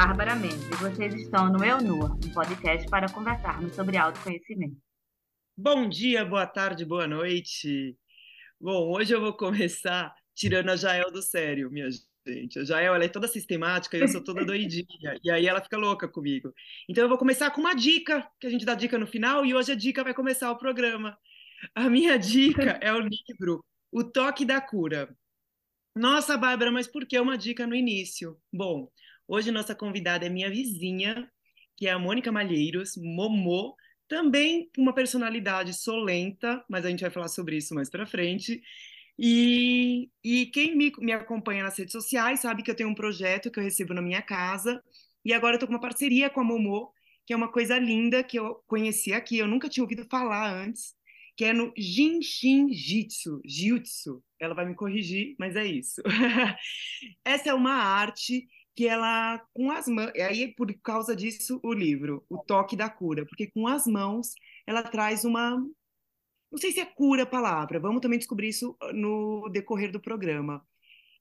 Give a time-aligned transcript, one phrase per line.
[0.00, 4.78] Bárbara Mendes e vocês estão no Eu Nua, um podcast para conversarmos sobre autoconhecimento.
[5.54, 7.94] Bom dia, boa tarde, boa noite.
[8.58, 11.90] Bom, hoje eu vou começar tirando a Jael do sério, minha
[12.26, 12.58] gente.
[12.58, 15.18] A Jael, ela é toda sistemática e eu sou toda doidinha.
[15.22, 16.50] e aí ela fica louca comigo.
[16.88, 19.54] Então eu vou começar com uma dica, que a gente dá dica no final, e
[19.54, 21.14] hoje a dica vai começar o programa.
[21.74, 23.62] A minha dica é o livro
[23.92, 25.14] O Toque da Cura.
[25.94, 28.40] Nossa, Bárbara, mas por que uma dica no início?
[28.50, 28.90] Bom,
[29.30, 31.30] hoje nossa convidada é minha vizinha,
[31.76, 33.76] que é a Mônica Malheiros, Momô,
[34.08, 38.60] também uma personalidade solenta, mas a gente vai falar sobre isso mais para frente.
[39.16, 43.52] E, e quem me, me acompanha nas redes sociais sabe que eu tenho um projeto
[43.52, 44.82] que eu recebo na minha casa,
[45.24, 46.92] e agora eu estou com uma parceria com a Momô,
[47.24, 50.92] que é uma coisa linda que eu conheci aqui, eu nunca tinha ouvido falar antes,
[51.36, 54.22] que é no Jinshin Jitsu, Jiutsu.
[54.40, 56.02] Ela vai me corrigir, mas é isso.
[57.24, 61.72] Essa é uma arte que ela, com as mãos, e aí por causa disso o
[61.72, 64.32] livro, O Toque da Cura, porque com as mãos
[64.66, 65.56] ela traz uma,
[66.50, 70.64] não sei se é cura a palavra, vamos também descobrir isso no decorrer do programa.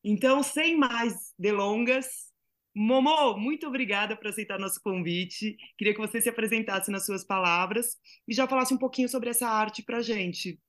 [0.03, 2.29] Então, sem mais delongas,
[2.75, 5.57] Momo, muito obrigada por aceitar nosso convite.
[5.77, 7.97] Queria que você se apresentasse nas suas palavras
[8.27, 10.59] e já falasse um pouquinho sobre essa arte para gente.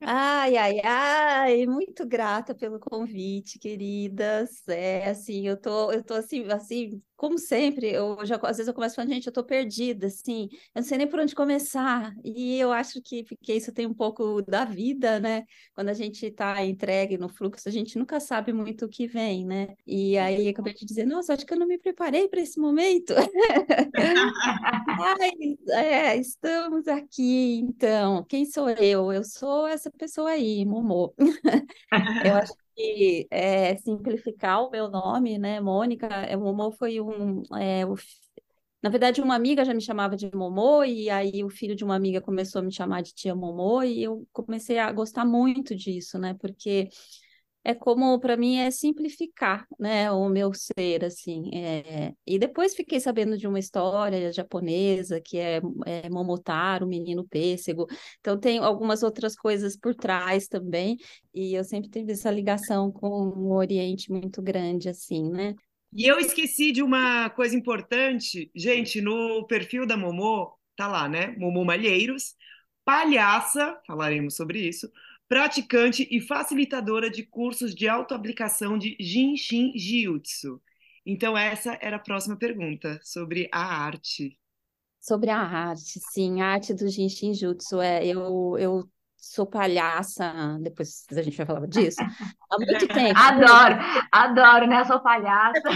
[0.00, 4.62] Ai, ai, ai, muito grata pelo convite, queridas.
[4.68, 8.74] É assim, eu tô, eu tô assim, assim, como sempre, eu já às vezes eu
[8.74, 12.14] começo falando, gente, eu tô perdida, assim, eu não sei nem por onde começar.
[12.24, 15.42] E eu acho que porque isso tem um pouco da vida, né?
[15.74, 19.44] Quando a gente está entregue no fluxo, a gente nunca sabe muito o que vem,
[19.44, 19.74] né?
[19.84, 22.60] E aí eu acabei de dizer, nossa, acho que eu não me preparei para esse
[22.60, 23.12] momento.
[25.00, 25.30] Ai,
[25.70, 28.24] é, estamos aqui, então.
[28.28, 29.12] Quem sou eu?
[29.12, 31.12] Eu sou essa pessoa aí, Momô.
[32.24, 35.60] eu acho que é, simplificar o meu nome, né?
[35.60, 37.42] Mônica, é, Momô foi um.
[37.58, 37.94] É, o,
[38.82, 41.96] na verdade, uma amiga já me chamava de Momô, e aí o filho de uma
[41.96, 46.18] amiga começou a me chamar de tia Momô, e eu comecei a gostar muito disso,
[46.18, 46.34] né?
[46.40, 46.88] Porque
[47.68, 51.50] é como para mim é simplificar, né, o meu ser assim.
[51.54, 52.14] É...
[52.26, 57.86] E depois fiquei sabendo de uma história japonesa que é, é Momotaro, o menino pêssego.
[58.20, 60.96] Então tem algumas outras coisas por trás também.
[61.34, 65.54] E eu sempre tive essa ligação com o Oriente muito grande assim, né?
[65.92, 71.34] E eu esqueci de uma coisa importante, gente, no perfil da Momô tá lá, né?
[71.36, 72.34] Momô Malheiros,
[72.82, 74.90] palhaça, falaremos sobre isso
[75.28, 80.60] praticante e facilitadora de cursos de autoaplicação de Jinshin Jiutsu.
[81.04, 84.38] Então, essa era a próxima pergunta, sobre a arte.
[85.00, 87.80] Sobre a arte, sim, a arte do Jinshin Jutsu.
[87.80, 93.18] É, eu, eu sou palhaça, depois a gente vai falar disso, há muito tempo.
[93.18, 93.76] Adoro,
[94.12, 94.80] adoro, né?
[94.80, 95.62] Eu sou palhaça.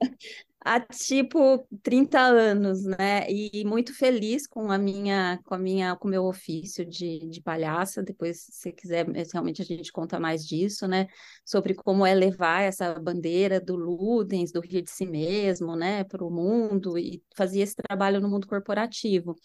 [0.74, 3.26] há tipo 30 anos, né?
[3.30, 7.40] E muito feliz com a minha, com a minha, com o meu ofício de, de
[7.40, 8.02] palhaça.
[8.02, 11.06] Depois, se quiser, realmente a gente conta mais disso, né?
[11.44, 16.24] Sobre como é levar essa bandeira do Ludens, do rir de si mesmo, né, para
[16.24, 19.36] o mundo e fazer esse trabalho no mundo corporativo.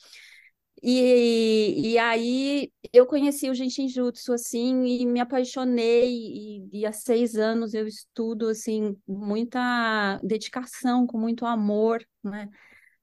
[0.85, 6.91] E, e aí eu conheci o Genshin Jutsu, assim, e me apaixonei, e, e há
[6.91, 12.49] seis anos eu estudo, assim, muita dedicação, com muito amor, né?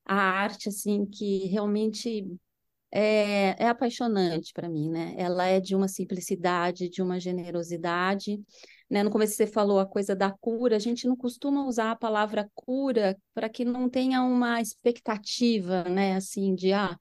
[0.05, 2.27] A arte, assim, que realmente
[2.93, 5.15] é, é apaixonante para mim, né?
[5.17, 8.41] Ela é de uma simplicidade, de uma generosidade,
[8.91, 9.03] né?
[9.03, 12.51] No começo você falou a coisa da cura, a gente não costuma usar a palavra
[12.55, 16.17] cura para que não tenha uma expectativa, né?
[16.17, 16.97] Assim, de, ah,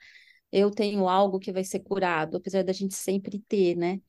[0.51, 3.99] eu tenho algo que vai ser curado, apesar da gente sempre ter, né?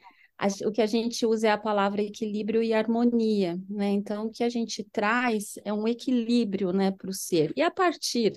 [0.64, 3.90] o que a gente usa é a palavra equilíbrio e harmonia, né?
[3.90, 7.52] Então, o que a gente traz é um equilíbrio, né, para o ser.
[7.56, 8.32] E a partir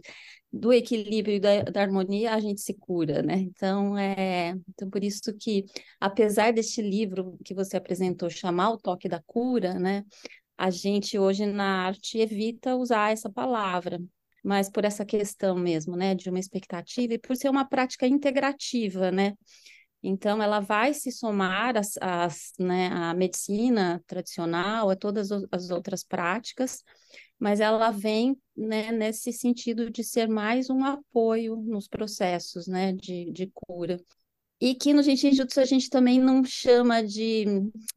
[0.51, 3.35] do equilíbrio e da, da, harmonia, a gente se cura, né?
[3.35, 4.53] Então, é...
[4.69, 5.65] então, por isso que,
[5.99, 10.03] apesar deste livro que você apresentou chamar o toque da cura, né?
[10.57, 13.99] A gente hoje na arte evita usar essa palavra,
[14.43, 19.11] mas por essa questão mesmo, né, de uma expectativa e por ser uma prática integrativa,
[19.11, 19.33] né?
[20.05, 26.03] Então, ela vai se somar às, às, né, à medicina tradicional, a todas as outras
[26.03, 26.83] práticas,
[27.39, 33.31] mas ela vem né, nesse sentido de ser mais um apoio nos processos né, de,
[33.31, 33.97] de cura.
[34.59, 37.43] E que no Jutsu a gente também não chama de.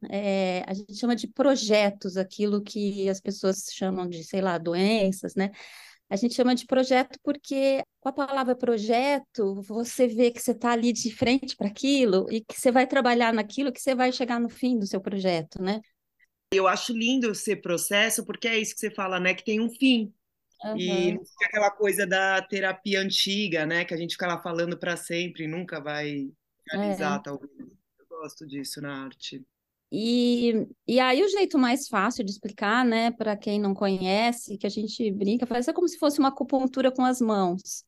[0.09, 5.33] É, a gente chama de projetos, aquilo que as pessoas chamam de, sei lá, doenças,
[5.33, 5.49] né?
[6.09, 10.71] A gente chama de projeto porque, com a palavra projeto, você vê que você está
[10.71, 14.39] ali de frente para aquilo e que você vai trabalhar naquilo que você vai chegar
[14.39, 15.81] no fim do seu projeto, né?
[16.53, 19.33] Eu acho lindo ser processo, porque é isso que você fala, né?
[19.33, 20.13] Que tem um fim.
[20.63, 20.77] Uhum.
[20.77, 23.83] E não fica aquela coisa da terapia antiga, né?
[23.83, 26.29] Que a gente fica lá falando para sempre e nunca vai
[26.71, 27.21] realizar, é.
[27.21, 27.51] talvez.
[27.59, 29.43] Eu gosto disso na arte.
[29.91, 34.67] E, e aí o jeito mais fácil de explicar, né, para quem não conhece, que
[34.67, 37.83] a gente brinca, faz é como se fosse uma acupuntura com as mãos.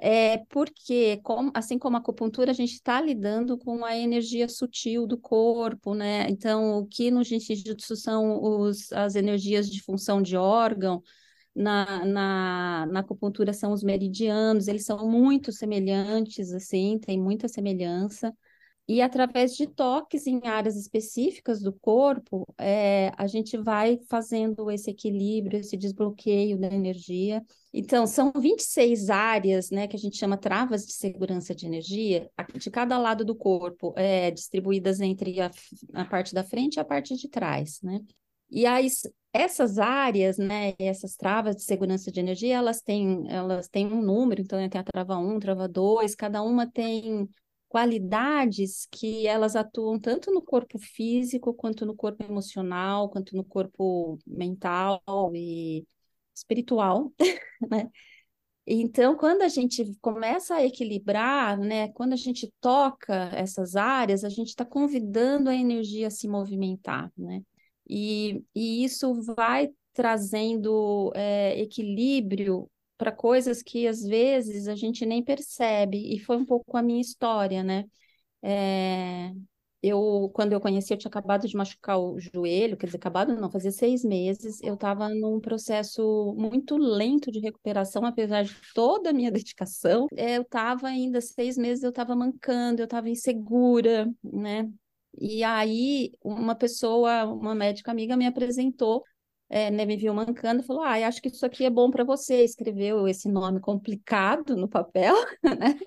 [0.00, 5.06] É porque, como, assim como a acupuntura, a gente está lidando com a energia sutil
[5.06, 6.28] do corpo, né?
[6.30, 11.02] Então, o que no Jiu-Jitsu são os, as energias de função de órgão,
[11.54, 18.32] na, na, na acupuntura são os meridianos, eles são muito semelhantes, assim, tem muita semelhança.
[18.88, 24.90] E através de toques em áreas específicas do corpo, é, a gente vai fazendo esse
[24.90, 27.44] equilíbrio, esse desbloqueio da energia.
[27.70, 32.70] Então, são 26 áreas, né, que a gente chama travas de segurança de energia, de
[32.70, 35.50] cada lado do corpo, é, distribuídas entre a,
[35.92, 38.00] a parte da frente e a parte de trás, né?
[38.50, 39.02] E as,
[39.34, 44.40] essas áreas, né, essas travas de segurança de energia, elas têm, elas têm um número,
[44.40, 47.28] então tem a trava 1, trava 2, cada uma tem
[47.68, 54.18] qualidades que elas atuam tanto no corpo físico, quanto no corpo emocional, quanto no corpo
[54.26, 55.02] mental
[55.34, 55.86] e
[56.34, 57.12] espiritual,
[57.70, 57.90] né?
[58.70, 64.28] Então, quando a gente começa a equilibrar, né, quando a gente toca essas áreas, a
[64.28, 67.42] gente está convidando a energia a se movimentar, né?
[67.88, 75.22] E, e isso vai trazendo é, equilíbrio para coisas que às vezes a gente nem
[75.24, 77.84] percebe, e foi um pouco a minha história, né?
[78.42, 79.32] É,
[79.82, 83.50] eu, quando eu conheci, eu tinha acabado de machucar o joelho, quer dizer, acabado não,
[83.50, 89.12] fazia seis meses, eu estava num processo muito lento de recuperação, apesar de toda a
[89.12, 94.68] minha dedicação, eu estava ainda, seis meses eu estava mancando, eu estava insegura, né?
[95.20, 99.02] E aí, uma pessoa, uma médica amiga me apresentou
[99.50, 102.04] é, né, me viu mancando e falou: Ah, acho que isso aqui é bom para
[102.04, 102.44] você.
[102.44, 105.78] Escreveu esse nome complicado no papel, né?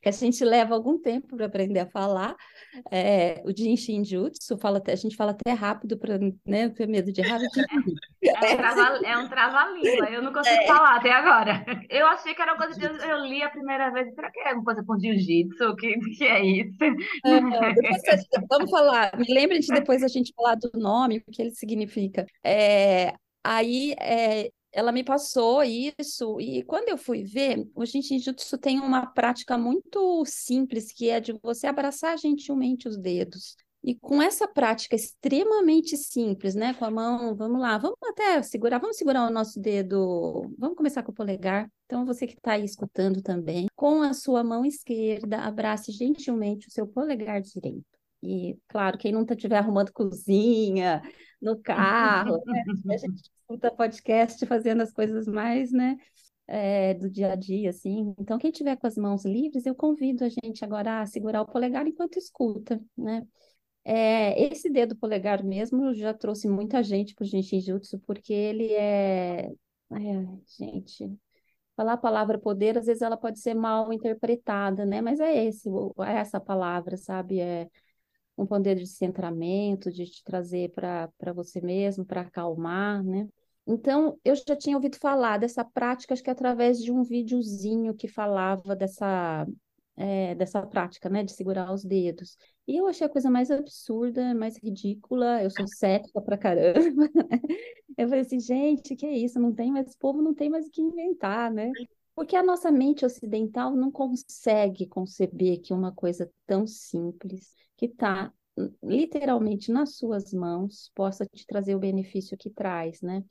[0.00, 2.34] que a gente leva algum tempo para aprender a falar.
[2.90, 7.12] É, o Jin Shinjutsu, fala até, a gente fala até rápido para né, ter medo
[7.12, 7.40] de errar.
[8.22, 10.66] É, é um trava-língua, eu não consigo é.
[10.66, 11.64] falar até agora.
[11.90, 14.14] Eu achei que era coisa que eu, eu li a primeira vez.
[14.14, 15.74] Será que é uma coisa com jiu-jitsu?
[15.76, 16.78] Que, que é isso?
[18.48, 22.24] vamos falar, me lembre de depois a gente falar do nome, o que ele significa.
[22.44, 23.01] É,
[23.42, 29.06] aí é, ela me passou isso, e quando eu fui ver, o Jiu-Jitsu tem uma
[29.06, 33.56] prática muito simples, que é de você abraçar gentilmente os dedos.
[33.84, 36.72] E com essa prática extremamente simples, né?
[36.72, 41.02] Com a mão, vamos lá, vamos até segurar, vamos segurar o nosso dedo, vamos começar
[41.02, 41.68] com o polegar.
[41.86, 46.70] Então, você que está aí escutando também, com a sua mão esquerda, abrace gentilmente o
[46.70, 47.84] seu polegar direito.
[48.22, 51.02] E, claro, quem não estiver arrumando cozinha,
[51.42, 52.64] no carro, né?
[52.94, 55.96] a gente escuta podcast fazendo as coisas mais, né?
[56.46, 58.14] É, do dia a dia, assim.
[58.18, 61.46] Então, quem tiver com as mãos livres, eu convido a gente agora a segurar o
[61.46, 63.26] polegar enquanto escuta, né?
[63.84, 69.46] É, esse dedo polegar mesmo já trouxe muita gente para o Jiu-Jitsu, porque ele é...
[69.46, 70.26] é...
[70.58, 71.12] Gente,
[71.76, 75.00] falar a palavra poder, às vezes ela pode ser mal interpretada, né?
[75.00, 75.68] Mas é esse,
[76.06, 77.40] é essa palavra, sabe?
[77.40, 77.68] É
[78.42, 83.28] um poder de centramento, de te trazer para você mesmo, para acalmar, né?
[83.66, 88.08] Então, eu já tinha ouvido falar dessa prática, acho que através de um videozinho que
[88.08, 89.46] falava dessa,
[89.96, 92.36] é, dessa prática, né, de segurar os dedos.
[92.66, 96.80] E eu achei a coisa mais absurda, mais ridícula, eu sou cética pra caramba.
[97.98, 99.38] Eu falei assim, gente, que é isso?
[99.38, 101.70] Não tem mais, esse povo não tem mais o que inventar, né?
[102.14, 108.32] Porque a nossa mente ocidental não consegue conceber que uma coisa tão simples, que está
[108.82, 113.24] literalmente nas suas mãos, possa te trazer o benefício que traz, né?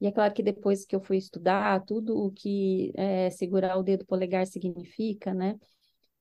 [0.00, 3.82] E é claro que depois que eu fui estudar tudo o que é, segurar o
[3.82, 5.58] dedo polegar significa, né?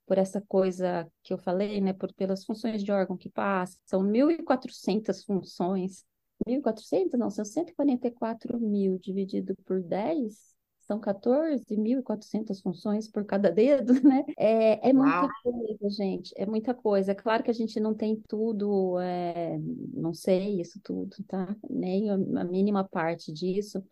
[0.05, 1.93] Por essa coisa que eu falei, né?
[1.93, 6.03] Por, pelas funções de órgão que passa, são 1.400 funções.
[6.47, 7.17] 1.400?
[7.19, 10.48] Não, são 144 mil dividido por 10,
[10.89, 14.25] são 14.400 funções por cada dedo, né?
[14.35, 17.11] É, é muita coisa, gente, é muita coisa.
[17.11, 19.59] É claro que a gente não tem tudo, é,
[19.93, 21.55] não sei isso tudo, tá?
[21.69, 23.83] Nem a mínima parte disso,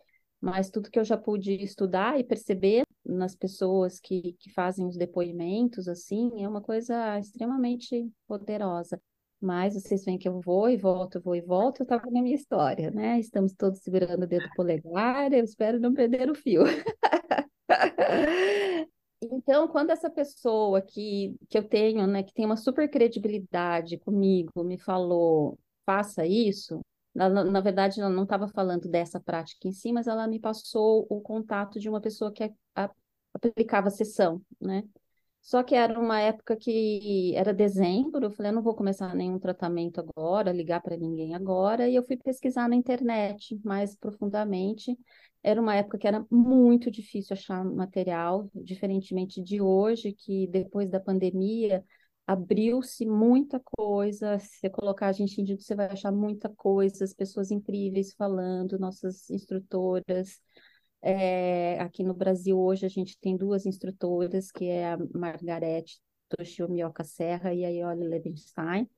[0.41, 4.97] mas tudo que eu já pude estudar e perceber nas pessoas que, que fazem os
[4.97, 8.99] depoimentos, assim, é uma coisa extremamente poderosa.
[9.39, 12.36] Mas vocês veem que eu vou e volto, vou e volto, eu estava na minha
[12.36, 13.20] história, né?
[13.20, 16.63] Estamos todos segurando o dedo polegar, eu espero não perder o fio.
[19.22, 24.63] Então, quando essa pessoa que, que eu tenho, né, que tem uma super credibilidade comigo,
[24.63, 26.82] me falou, faça isso,
[27.15, 31.08] Na, na verdade, ela não estava falando dessa prática em si, mas ela me passou
[31.10, 32.91] o contato de uma pessoa que a, a,
[33.34, 34.84] aplicava a sessão, né?
[35.41, 39.39] Só que era uma época que era dezembro, eu falei, eu não vou começar nenhum
[39.39, 44.98] tratamento agora, ligar para ninguém agora, e eu fui pesquisar na internet mais profundamente.
[45.41, 51.00] Era uma época que era muito difícil achar material, diferentemente de hoje, que depois da
[51.00, 51.86] pandemia
[52.25, 54.38] abriu-se muita coisa.
[54.39, 58.13] Se você colocar a gente em dito, você vai achar muita coisa, as pessoas incríveis
[58.13, 60.41] falando, nossas instrutoras.
[61.01, 65.99] É, aqui no Brasil hoje a gente tem duas instrutoras, que é a Margarete
[66.29, 68.89] Toshio Mioca Serra e a Iole Levenstein.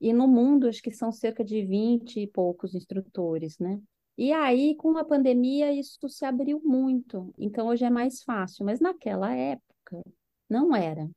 [0.00, 3.80] E no mundo, acho que são cerca de 20 e poucos instrutores, né?
[4.16, 7.32] E aí, com a pandemia, isso se abriu muito.
[7.38, 8.64] Então, hoje é mais fácil.
[8.64, 10.02] Mas naquela época,
[10.48, 11.08] não era.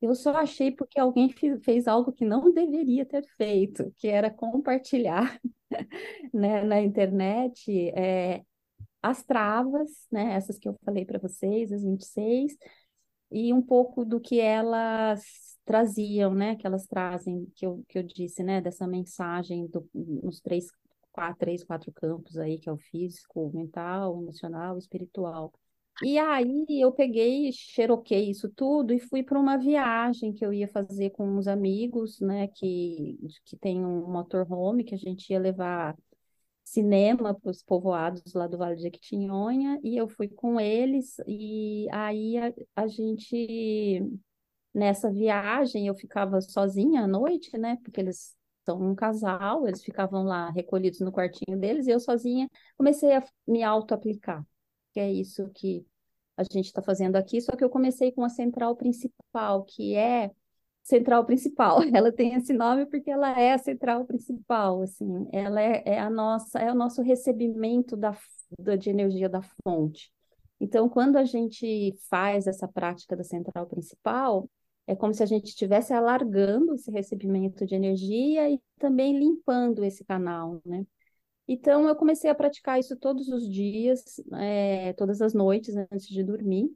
[0.00, 1.30] Eu só achei porque alguém
[1.62, 5.40] fez algo que não deveria ter feito, que era compartilhar
[6.32, 8.42] né, na internet é,
[9.04, 12.56] as travas, né, essas que eu falei para vocês, as 26,
[13.30, 15.22] e um pouco do que elas
[15.62, 20.40] traziam, né, que elas trazem, que eu, que eu disse, né, dessa mensagem do, nos
[20.40, 20.68] três,
[21.12, 25.52] quatro, três, quatro campos aí, que é o físico, mental, emocional, espiritual.
[26.02, 30.66] E aí eu peguei, xeroquei isso tudo e fui para uma viagem que eu ia
[30.68, 35.94] fazer com uns amigos, né, que, que tem um motorhome, que a gente ia levar
[36.64, 41.86] cinema para os povoados lá do Vale de Jequitinhonha, e eu fui com eles, e
[41.92, 44.02] aí a, a gente,
[44.72, 50.24] nessa viagem, eu ficava sozinha à noite, né, porque eles são um casal, eles ficavam
[50.24, 54.44] lá recolhidos no quartinho deles, e eu sozinha comecei a me auto-aplicar,
[54.92, 55.86] que é isso que
[56.36, 60.30] a gente está fazendo aqui, só que eu comecei com a central principal, que é
[60.84, 61.80] central principal.
[61.92, 66.10] Ela tem esse nome porque ela é a central principal, assim, ela é, é a
[66.10, 68.16] nossa, é o nosso recebimento da,
[68.58, 70.12] da, de energia da fonte.
[70.60, 74.48] Então, quando a gente faz essa prática da central principal,
[74.86, 80.04] é como se a gente estivesse alargando esse recebimento de energia e também limpando esse
[80.04, 80.86] canal, né?
[81.48, 86.22] Então, eu comecei a praticar isso todos os dias, é, todas as noites antes de
[86.22, 86.70] dormir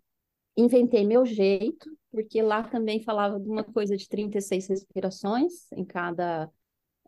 [0.58, 6.50] inventei meu jeito, porque lá também falava de uma coisa de 36 respirações em cada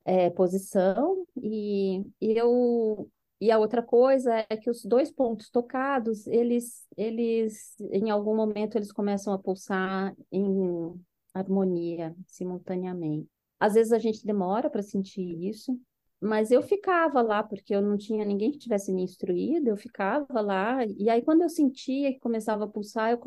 [0.04, 6.26] é, posição, e, e eu e a outra coisa é que os dois pontos tocados,
[6.26, 10.94] eles, eles, em algum momento, eles começam a pulsar em
[11.32, 13.26] harmonia simultaneamente.
[13.58, 15.78] Às vezes a gente demora para sentir isso,
[16.20, 20.40] mas eu ficava lá, porque eu não tinha ninguém que tivesse me instruído, eu ficava
[20.40, 23.18] lá, e aí quando eu sentia que começava a pulsar, eu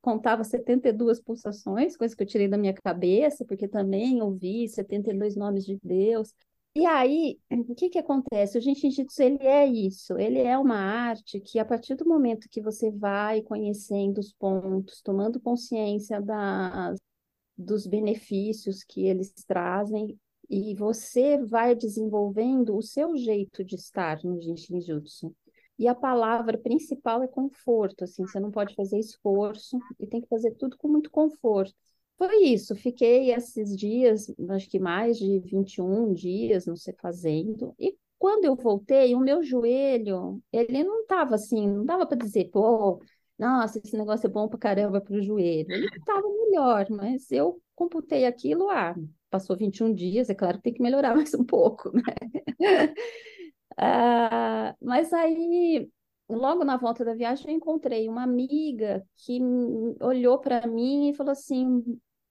[0.00, 5.64] contava 72 pulsações, coisa que eu tirei da minha cabeça, porque também ouvi 72 nomes
[5.66, 6.34] de Deus.
[6.74, 8.56] E aí, o que que acontece?
[8.56, 12.62] O Jiu-Jitsu, ele é isso, ele é uma arte que a partir do momento que
[12.62, 16.98] você vai conhecendo os pontos, tomando consciência das,
[17.58, 20.18] dos benefícios que eles trazem,
[20.48, 25.34] e você vai desenvolvendo o seu jeito de estar no Jinshinjutsu.
[25.78, 30.28] E a palavra principal é conforto, assim, você não pode fazer esforço e tem que
[30.28, 31.74] fazer tudo com muito conforto.
[32.18, 37.96] Foi isso, fiquei esses dias, acho que mais de 21 dias, não sei, fazendo, e
[38.18, 43.00] quando eu voltei, o meu joelho, ele não estava assim, não dava para dizer, pô,
[43.36, 45.72] nossa, esse negócio é bom para caramba para o joelho.
[45.72, 48.94] Ele estava melhor, mas eu computei aquilo, ah,
[49.32, 52.02] passou 21 dias, é claro que tem que melhorar mais um pouco, né?
[53.78, 55.88] ah, mas aí,
[56.28, 59.40] logo na volta da viagem, eu encontrei uma amiga que
[60.00, 61.82] olhou para mim e falou assim: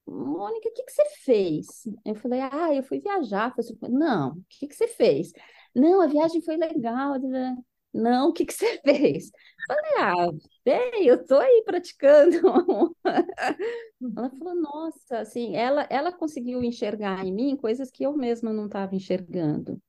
[0.08, 1.68] Mônica, o que, que você fez?
[2.06, 3.54] Eu falei: Ah, eu fui viajar.
[3.90, 5.32] Não, o que, que você fez?
[5.76, 7.16] Não, a viagem foi legal.
[7.94, 9.32] Não, o que, que você fez?
[9.68, 10.32] Falei, ah,
[10.66, 12.38] bem, eu tô aí praticando.
[13.04, 18.66] ela falou, nossa, assim, ela, ela conseguiu enxergar em mim coisas que eu mesma não
[18.66, 19.82] estava enxergando.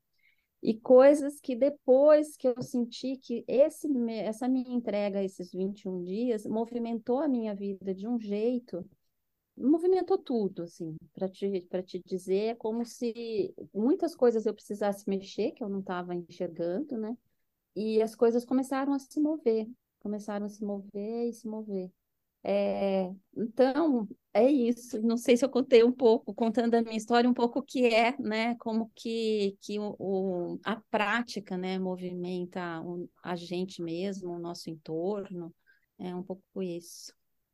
[0.61, 6.45] E coisas que depois que eu senti que esse, essa minha entrega, esses 21 dias,
[6.45, 8.85] movimentou a minha vida de um jeito,
[9.57, 15.51] movimentou tudo, assim, para te, te dizer, é como se muitas coisas eu precisasse mexer,
[15.51, 17.17] que eu não estava enxergando, né?
[17.75, 19.67] E as coisas começaram a se mover,
[19.99, 21.91] começaram a se mover e se mover.
[22.45, 25.01] É, então, é isso.
[25.01, 27.85] Não sei se eu contei um pouco, contando a minha história, um pouco o que
[27.85, 34.31] é, né, como que, que o, o a prática, né, movimenta o, a gente mesmo,
[34.31, 35.53] o nosso entorno,
[35.97, 37.13] é um pouco isso.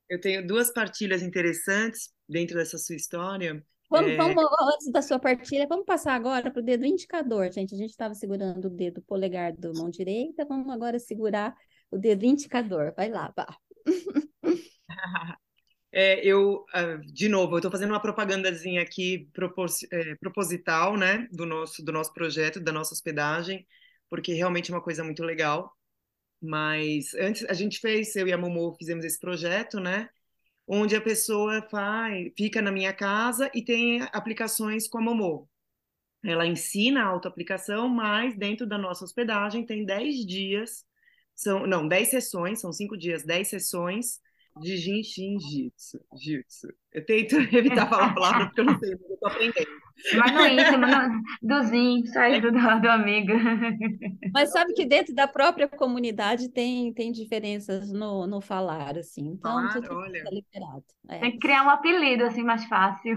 [0.09, 4.17] Eu tenho duas partilhas interessantes dentro dessa sua história, Vamos, é...
[4.17, 4.43] vamos,
[4.73, 7.73] antes da sua partilha, vamos passar agora para o dedo indicador, gente.
[7.73, 11.55] A gente estava segurando o dedo polegar da mão direita, vamos agora segurar
[11.89, 12.93] o dedo indicador.
[12.95, 13.47] Vai lá, vá.
[15.91, 21.27] É, eu, ah, de novo, eu estou fazendo uma propagandazinha aqui propos, é, proposital, né,
[21.31, 23.65] do nosso, do nosso projeto, da nossa hospedagem,
[24.07, 25.73] porque realmente é uma coisa muito legal.
[26.41, 30.07] Mas antes a gente fez, eu e a Momo fizemos esse projeto, né,
[30.71, 35.49] onde a pessoa faz, fica na minha casa e tem aplicações com a Momo.
[36.23, 40.85] Ela ensina a autoaplicação, mas dentro da nossa hospedagem tem 10 dias,
[41.33, 44.19] são, não, 10 sessões, são 5 dias, 10 sessões
[44.61, 45.99] de Jinshin Jitsu.
[46.15, 46.67] Jitsu.
[46.91, 49.88] Eu tento evitar falar a palavra porque eu não sei, mas eu tô aprendendo.
[50.17, 53.33] Mas no íntimo, no, do Zin, sai do, do amigo.
[54.33, 59.27] Mas sabe que dentro da própria comunidade tem, tem diferenças no, no falar, assim.
[59.27, 60.23] Então, claro, tudo olha.
[60.25, 60.83] é liberado.
[61.07, 61.19] É.
[61.19, 63.15] Tem que criar um apelido, assim, mais fácil.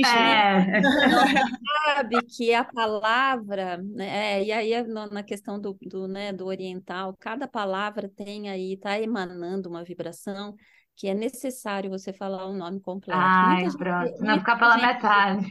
[0.00, 0.82] É.
[0.82, 4.70] Sabe que a palavra, né, é, e aí
[5.10, 10.54] na questão do, do, né, do oriental, cada palavra tem aí, está emanando uma vibração
[11.00, 13.18] que é necessário você falar o nome completo.
[13.18, 15.46] Ai, muita pronto, gente, não ficar pela gente, metade.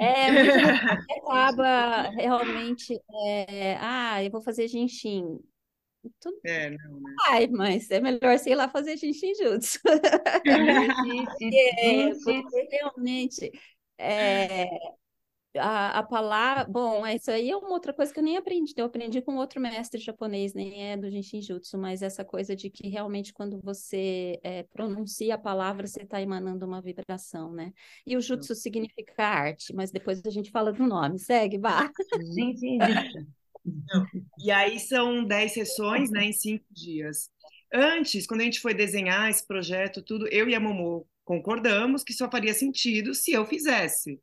[0.00, 5.38] É, muita gente acaba realmente, é, ah, eu vou fazer jinxim.
[6.18, 6.40] Tudo...
[6.46, 7.14] É, não, né?
[7.28, 9.78] Ai, mas é melhor, sei lá, fazer jinxim juntos.
[9.84, 9.86] é,
[12.24, 13.52] porque realmente
[13.98, 14.70] é,
[15.58, 16.64] a, a palavra.
[16.64, 18.74] Bom, isso aí é uma outra coisa que eu nem aprendi.
[18.76, 22.70] Eu aprendi com outro mestre japonês, nem é do Jinshin Jutsu, mas essa coisa de
[22.70, 27.72] que realmente quando você é, pronuncia a palavra, você está emanando uma vibração, né?
[28.06, 31.18] E o Jutsu significa arte, mas depois a gente fala do nome.
[31.18, 31.90] Segue, vá.
[32.34, 32.78] Jinshin
[34.38, 37.30] E aí são 10 sessões, né, em cinco dias.
[37.72, 42.12] Antes, quando a gente foi desenhar esse projeto, tudo, eu e a Momo concordamos que
[42.12, 44.20] só faria sentido se eu fizesse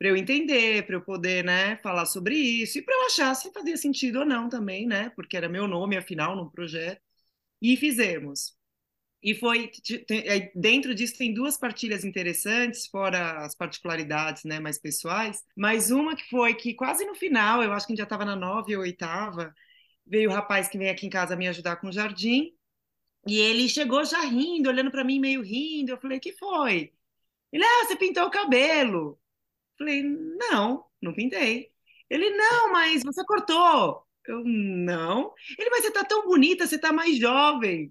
[0.00, 3.52] para eu entender, para eu poder, né, falar sobre isso e para eu achar se
[3.52, 7.02] fazia sentido ou não também, né, porque era meu nome afinal no projeto.
[7.60, 8.56] E fizemos.
[9.22, 9.70] E foi
[10.54, 16.28] dentro disso tem duas partilhas interessantes, fora as particularidades, né, mais pessoais, mas uma que
[16.30, 18.82] foi que quase no final, eu acho que a gente já estava na nove ou
[18.82, 19.54] oitava,
[20.06, 22.54] veio o rapaz que vem aqui em casa me ajudar com o jardim,
[23.26, 25.92] e ele chegou já rindo, olhando para mim meio rindo.
[25.92, 26.92] Eu falei: "Que foi?"
[27.52, 29.20] Ele: "Ah, você pintou o cabelo."
[29.80, 31.70] Falei, não, não pintei.
[32.10, 34.04] Ele, não, mas você cortou.
[34.28, 35.32] Eu, não.
[35.58, 37.90] Ele, mas você tá tão bonita, você tá mais jovem.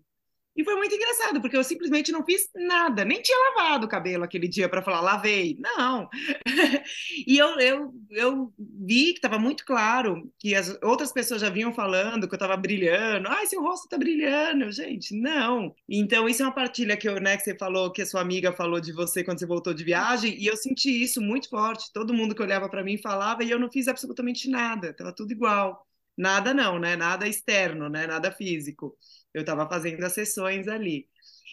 [0.55, 4.23] E foi muito engraçado, porque eu simplesmente não fiz nada, nem tinha lavado o cabelo
[4.23, 5.57] aquele dia para falar, lavei.
[5.59, 6.09] Não.
[7.25, 11.73] e eu, eu, eu vi que estava muito claro que as outras pessoas já vinham
[11.73, 13.29] falando que eu estava brilhando.
[13.29, 14.71] Ai, seu rosto está brilhando.
[14.71, 15.73] Gente, não.
[15.87, 18.51] Então, isso é uma partilha que, eu, né, que você falou, que a sua amiga
[18.51, 21.91] falou de você quando você voltou de viagem, e eu senti isso muito forte.
[21.93, 25.31] Todo mundo que olhava para mim falava, e eu não fiz absolutamente nada, estava tudo
[25.31, 25.88] igual.
[26.19, 26.97] Nada não, né?
[26.97, 28.05] Nada externo, né?
[28.05, 28.97] Nada físico.
[29.33, 31.07] Eu estava fazendo as sessões ali.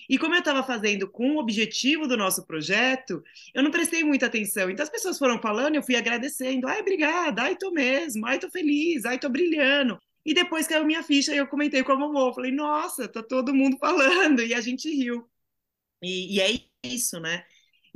[0.08, 3.22] E como eu estava fazendo com o objetivo do nosso projeto,
[3.54, 4.68] eu não prestei muita atenção.
[4.68, 6.66] Então as pessoas foram falando, eu fui agradecendo.
[6.68, 10.00] Ai, obrigada, ai, tô mesmo, ai, tô feliz, ai, tô brilhando.
[10.24, 12.32] E depois caiu minha ficha e eu comentei com a Momô.
[12.34, 14.42] Falei, nossa, tá todo mundo falando.
[14.42, 15.28] E a gente riu.
[16.02, 17.44] E, e é isso, né?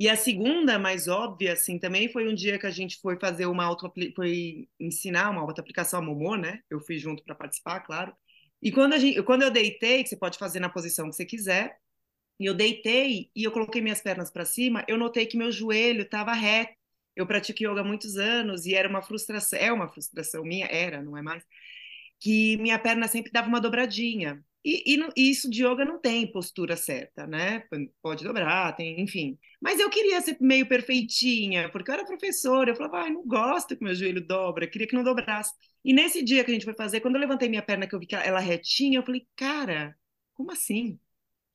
[0.00, 3.44] E a segunda, mais óbvia, assim, também foi um dia que a gente foi fazer
[3.44, 6.60] uma auto foi ensinar uma auto-aplicação a Momô, né?
[6.70, 8.16] Eu fui junto para participar, claro.
[8.62, 11.26] E quando, a gente, quando eu deitei, que você pode fazer na posição que você
[11.26, 11.76] quiser,
[12.40, 16.02] e eu deitei e eu coloquei minhas pernas para cima, eu notei que meu joelho
[16.02, 16.72] estava reto.
[17.14, 21.02] Eu pratico yoga há muitos anos e era uma frustração, é uma frustração minha, era,
[21.02, 21.44] não é mais,
[22.20, 24.42] que minha perna sempre dava uma dobradinha.
[24.64, 27.64] E, e, e, isso de yoga não tem postura certa, né?
[28.02, 29.38] Pode dobrar, tem, enfim.
[29.60, 33.76] Mas eu queria ser meio perfeitinha, porque eu era professora, eu falava, ai, não gosto
[33.76, 35.52] que meu joelho dobra, queria que não dobrasse.
[35.84, 37.98] E nesse dia que a gente foi fazer, quando eu levantei minha perna, que eu
[38.00, 39.96] vi que ela retinha, eu falei, cara,
[40.34, 40.98] como assim?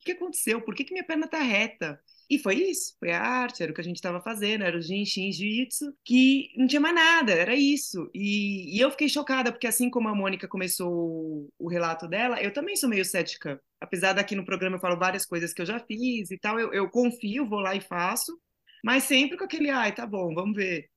[0.00, 0.60] O que aconteceu?
[0.62, 2.00] Por que, que minha perna tá reta?
[2.28, 4.80] E foi isso, foi a arte, era o que a gente estava fazendo, era o
[4.80, 8.10] Jinshin Jiu-Jitsu, que não tinha mais nada, era isso.
[8.12, 12.52] E, e, eu fiquei chocada, porque assim como a Mônica começou o, relato dela, eu
[12.52, 13.60] também sou meio cética.
[13.80, 16.72] Apesar daqui no programa eu falo várias coisas que eu já fiz e tal, eu,
[16.72, 18.36] eu confio, vou lá e faço,
[18.84, 20.90] mas sempre com aquele, ai, tá bom, vamos ver.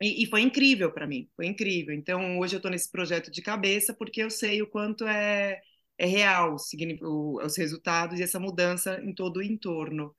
[0.00, 1.94] E, e foi incrível para mim, foi incrível.
[1.94, 5.60] Então hoje eu estou nesse projeto de cabeça, porque eu sei o quanto é,
[5.98, 10.14] é real os resultados e essa mudança em todo o entorno.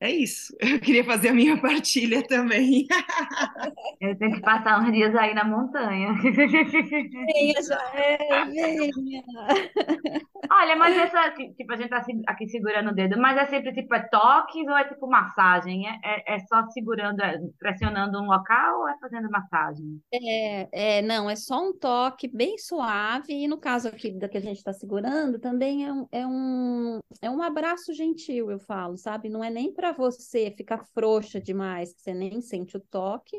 [0.00, 0.54] É isso.
[0.60, 2.86] Eu queria fazer a minha partilha também.
[4.00, 6.12] Eu tenho que passar uns dias aí na montanha.
[6.22, 8.92] Venha, Jael, venha.
[10.50, 13.94] Olha, mas essa, tipo, a gente tá aqui segurando o dedo, mas é sempre tipo,
[13.94, 15.86] é toques ou é tipo massagem?
[15.88, 20.00] É, é, é só segurando, é, pressionando um local ou é fazendo massagem?
[20.12, 24.38] É, é, não, é só um toque bem suave, e no caso aqui da que
[24.38, 28.96] a gente está segurando, também é um, é, um, é um abraço gentil, eu falo,
[28.96, 29.28] sabe?
[29.28, 33.36] Não é nem para você ficar frouxa demais, que você nem sente o toque,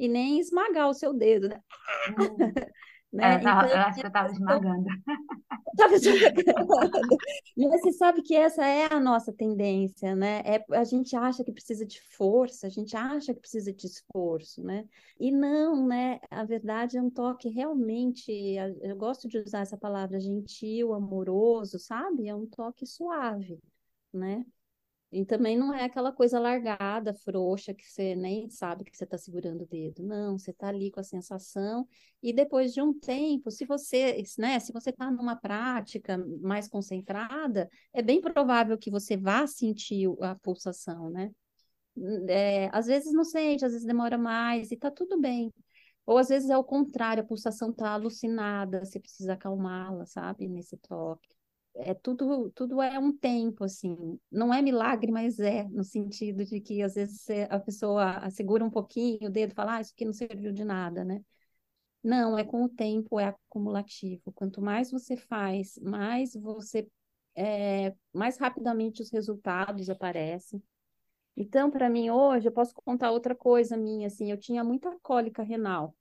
[0.00, 1.62] e nem esmagar o seu dedo, né?
[2.08, 2.36] Hum.
[3.12, 3.36] né?
[3.36, 4.86] Eu, tava, então, eu acho que eu estava esmagando.
[5.72, 7.16] Estava esmagando.
[7.56, 10.42] Mas você sabe que essa é a nossa tendência, né?
[10.44, 14.62] É, a gente acha que precisa de força, a gente acha que precisa de esforço,
[14.62, 14.84] né?
[15.18, 16.18] E não, né?
[16.30, 18.32] A verdade é um toque realmente,
[18.80, 22.26] eu gosto de usar essa palavra gentil, amoroso, sabe?
[22.26, 23.60] É um toque suave,
[24.12, 24.44] né?
[25.12, 29.18] E também não é aquela coisa largada, frouxa, que você nem sabe que você está
[29.18, 30.04] segurando o dedo.
[30.04, 31.88] Não, você está ali com a sensação.
[32.22, 37.68] E depois de um tempo, se você, né, se você está numa prática mais concentrada,
[37.92, 41.32] é bem provável que você vá sentir a pulsação, né?
[42.28, 45.52] É, às vezes não sente, às vezes demora mais, e está tudo bem.
[46.06, 50.76] Ou às vezes é o contrário, a pulsação está alucinada, você precisa acalmá-la, sabe, nesse
[50.78, 51.39] toque
[51.76, 54.18] é tudo, tudo é um tempo, assim.
[54.30, 58.70] Não é milagre, mas é, no sentido de que às vezes a pessoa segura um
[58.70, 61.22] pouquinho o dedo e fala, ah, isso aqui não serviu de nada, né?
[62.02, 64.32] Não, é com o tempo, é acumulativo.
[64.34, 66.88] Quanto mais você faz, mais você
[67.36, 70.62] é, mais rapidamente os resultados aparecem.
[71.36, 75.42] Então, para mim hoje, eu posso contar outra coisa minha, assim, eu tinha muita cólica
[75.42, 75.94] renal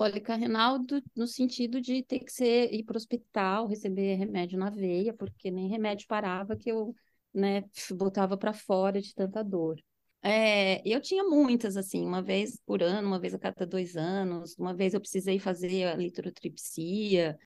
[0.00, 4.58] cólica renal do, no sentido de ter que ser, ir para o hospital, receber remédio
[4.58, 6.94] na veia, porque nem remédio parava que eu
[7.34, 9.78] né, botava para fora de tanta dor.
[10.22, 14.56] É, eu tinha muitas, assim, uma vez por ano, uma vez a cada dois anos,
[14.58, 17.38] uma vez eu precisei fazer a litrotripsia.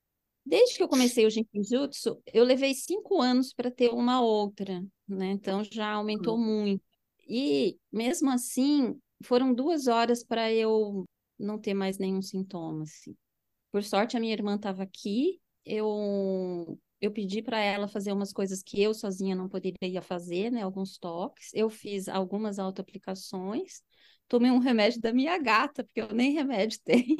[0.45, 5.31] Desde que eu comecei o Jinjutsu, eu levei cinco anos para ter uma outra, né?
[5.31, 6.61] Então já aumentou hum.
[6.63, 6.83] muito.
[7.27, 11.05] E mesmo assim, foram duas horas para eu
[11.37, 13.15] não ter mais nenhum sintoma, assim.
[13.71, 18.63] Por sorte, a minha irmã estava aqui, eu eu pedi para ela fazer umas coisas
[18.63, 20.63] que eu sozinha não poderia fazer, né?
[20.63, 21.51] Alguns toques.
[21.53, 23.81] Eu fiz algumas autoaplicações.
[24.27, 27.17] Tomei um remédio da minha gata, porque eu nem remédio tenho.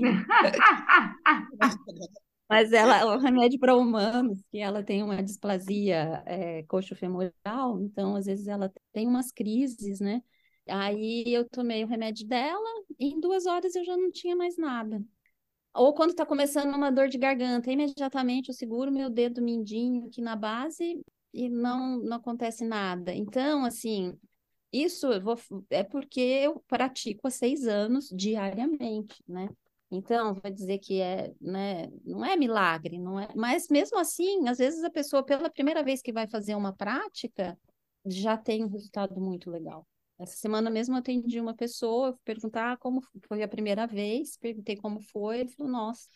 [2.49, 8.15] Mas ela é um remédio para humanos, que ela tem uma displasia é, coxo-femoral, então
[8.15, 10.21] às vezes ela tem umas crises, né?
[10.67, 14.57] Aí eu tomei o remédio dela e em duas horas eu já não tinha mais
[14.57, 15.03] nada.
[15.73, 20.21] Ou quando está começando uma dor de garganta, imediatamente eu seguro meu dedo mindinho aqui
[20.21, 21.01] na base
[21.33, 23.13] e não, não acontece nada.
[23.13, 24.17] Então, assim,
[24.71, 25.37] isso vou,
[25.69, 29.49] é porque eu pratico há seis anos diariamente, né?
[29.91, 34.57] Então, vai dizer que é, né, não é milagre, não é, mas mesmo assim, às
[34.57, 37.57] vezes a pessoa, pela primeira vez que vai fazer uma prática,
[38.05, 39.85] já tem um resultado muito legal.
[40.17, 44.77] Essa semana mesmo eu atendi uma pessoa, fui perguntar como foi a primeira vez, perguntei
[44.77, 46.07] como foi, ele falou, nossa,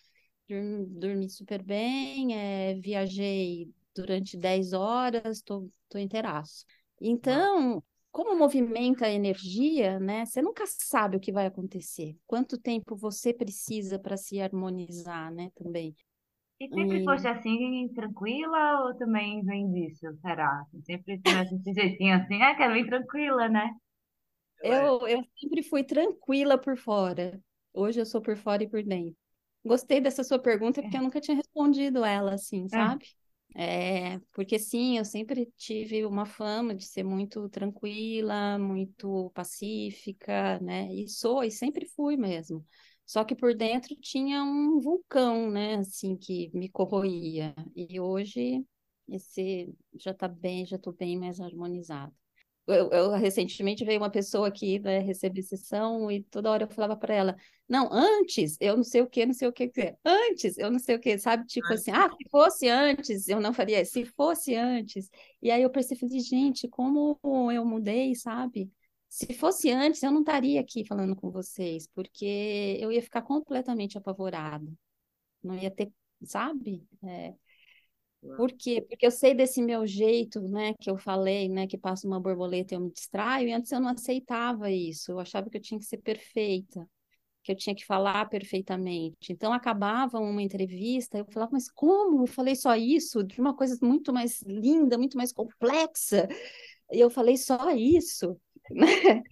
[0.47, 6.65] dormi, dormi super bem, é, viajei durante 10 horas, estou inteiraço.
[7.01, 10.25] Então, como movimenta a energia, né?
[10.25, 12.17] Você nunca sabe o que vai acontecer.
[12.25, 15.51] Quanto tempo você precisa para se harmonizar, né?
[15.55, 15.95] Também.
[16.59, 17.05] E sempre e...
[17.05, 20.65] fosse assim, tranquila, ou também vem disso, será?
[20.85, 23.73] Sempre tivesse esse jeitinho assim, é que é bem tranquila, né?
[24.63, 27.41] Eu, eu sempre fui tranquila por fora.
[27.73, 29.15] Hoje eu sou por fora e por dentro.
[29.63, 32.69] Gostei dessa sua pergunta porque eu nunca tinha respondido ela assim, é.
[32.69, 33.05] sabe?
[33.55, 40.87] É, porque sim, eu sempre tive uma fama de ser muito tranquila, muito pacífica, né?
[40.93, 42.65] E sou, e sempre fui mesmo.
[43.05, 45.75] Só que por dentro tinha um vulcão, né?
[45.75, 47.53] Assim, que me corroía.
[47.75, 48.63] E hoje
[49.09, 52.13] esse já tá bem, já tô bem mais harmonizado
[52.71, 56.95] eu, eu, recentemente veio uma pessoa aqui, né, receber sessão e toda hora eu falava
[56.95, 57.36] para ela,
[57.67, 59.71] não, antes, eu não sei o que, não sei o que,
[60.03, 63.53] antes, eu não sei o que, sabe, tipo assim, ah, se fosse antes, eu não
[63.53, 65.10] faria, se fosse antes,
[65.41, 67.19] e aí eu percebi, gente, como
[67.51, 68.71] eu mudei, sabe,
[69.08, 73.97] se fosse antes, eu não estaria aqui falando com vocês, porque eu ia ficar completamente
[73.97, 74.71] apavorada,
[75.43, 75.91] não ia ter,
[76.23, 77.34] sabe, é,
[78.36, 78.82] por quê?
[78.82, 82.73] Porque eu sei desse meu jeito, né, que eu falei, né, que passa uma borboleta
[82.73, 85.79] e eu me distraio, e antes eu não aceitava isso, eu achava que eu tinha
[85.79, 86.88] que ser perfeita,
[87.43, 89.32] que eu tinha que falar perfeitamente.
[89.32, 92.23] Então acabava uma entrevista, eu falava, mas como?
[92.23, 96.27] Eu falei só isso, de uma coisa muito mais linda, muito mais complexa.
[96.91, 98.39] E eu falei só isso,
[98.71, 99.23] né?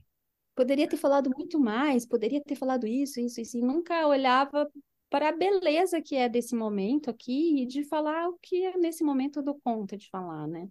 [0.56, 4.68] Poderia ter falado muito mais, poderia ter falado isso, isso, isso, e nunca olhava
[5.10, 9.40] para a beleza que é desse momento aqui e de falar o que nesse momento
[9.40, 10.68] eu dou conta de falar, né?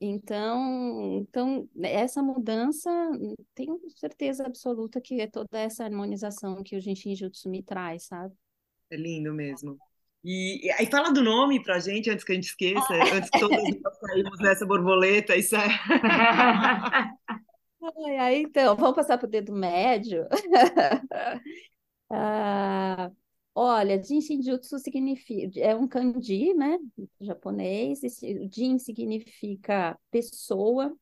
[0.00, 2.90] Então, então essa mudança,
[3.54, 8.34] tenho certeza absoluta que é toda essa harmonização que o Genshin Jutsu me traz, sabe?
[8.90, 9.78] É lindo mesmo.
[10.22, 13.56] E aí fala do nome pra gente, antes que a gente esqueça, antes que todos
[13.56, 15.68] nós saímos nessa borboleta, isso é...
[18.18, 20.26] Aí, então, vamos passar para o dedo médio.
[22.10, 23.10] ah,
[23.54, 26.78] olha, Jin Shinjutsu significa, é um kanji, né,
[27.20, 28.00] japonês,
[28.52, 30.94] Jin significa pessoa,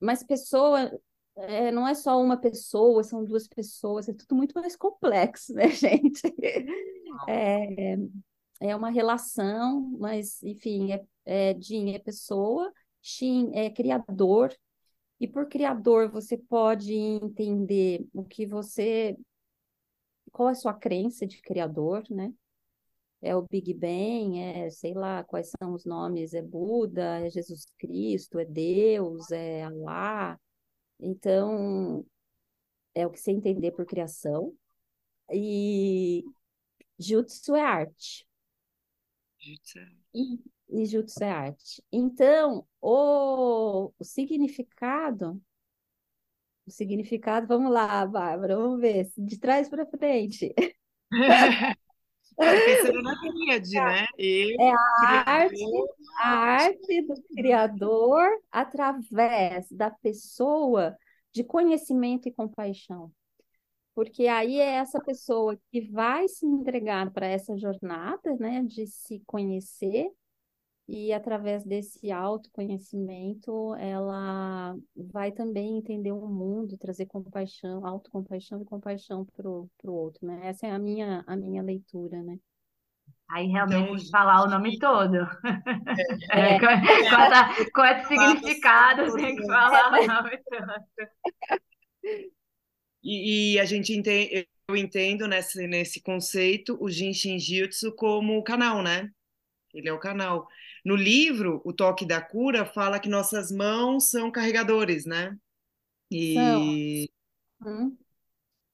[0.00, 0.90] mas pessoa
[1.36, 5.68] é, não é só uma pessoa, são duas pessoas, é tudo muito mais complexo, né,
[5.70, 6.22] gente?
[7.28, 7.96] É,
[8.60, 14.54] é uma relação, mas, enfim, é, é, Jin é pessoa, Shin é criador,
[15.20, 19.16] e por criador você pode entender o que você.
[20.34, 22.34] Qual é a sua crença de criador, né?
[23.22, 27.66] É o Big Bang, é sei lá quais são os nomes, é Buda, é Jesus
[27.78, 30.36] Cristo, é Deus, é Allah.
[30.98, 32.04] Então,
[32.96, 34.52] é o que você entender por criação.
[35.32, 36.24] E
[36.98, 38.26] Jutsu é arte.
[39.38, 39.78] Jutsu.
[39.78, 41.80] É e, e Jutsu é arte.
[41.92, 45.40] Então, o, o significado,
[46.66, 50.54] o significado, vamos lá, Bárbara, vamos ver, de trás para frente.
[52.36, 54.06] Pensando na tríade, né?
[54.18, 55.64] Eu, é a arte,
[56.18, 60.96] a arte do criador através da pessoa
[61.32, 63.12] de conhecimento e compaixão.
[63.94, 69.22] Porque aí é essa pessoa que vai se entregar para essa jornada, né, de se
[69.24, 70.10] conhecer
[70.86, 79.24] e através desse autoconhecimento, ela vai também entender o mundo, trazer compaixão, autocompaixão e compaixão
[79.24, 80.40] para o outro, né?
[80.44, 82.38] Essa é a minha, a minha leitura, né?
[83.30, 85.16] Aí realmente então, falar o nome todo.
[86.30, 86.56] É.
[86.56, 86.58] É.
[86.60, 90.72] Com, essa, com esse significado, tem que falar o nome todo.
[93.02, 98.82] E, e a gente entende, eu entendo nesse, nesse conceito o Jin Shinjutsu como canal,
[98.82, 99.10] né?
[99.72, 100.46] Ele é o canal.
[100.84, 105.36] No livro, O Toque da Cura fala que nossas mãos são carregadores, né?
[106.10, 107.08] E.
[107.64, 107.96] Hum.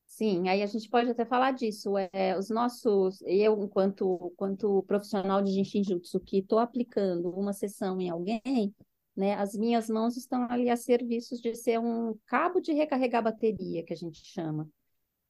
[0.06, 1.96] Sim, aí a gente pode até falar disso.
[2.12, 8.10] É, os nossos, eu, enquanto, enquanto profissional de Jinshinjutsu, que estou aplicando uma sessão em
[8.10, 8.74] alguém,
[9.16, 13.84] né, as minhas mãos estão ali a serviço de ser um cabo de recarregar bateria,
[13.84, 14.68] que a gente chama.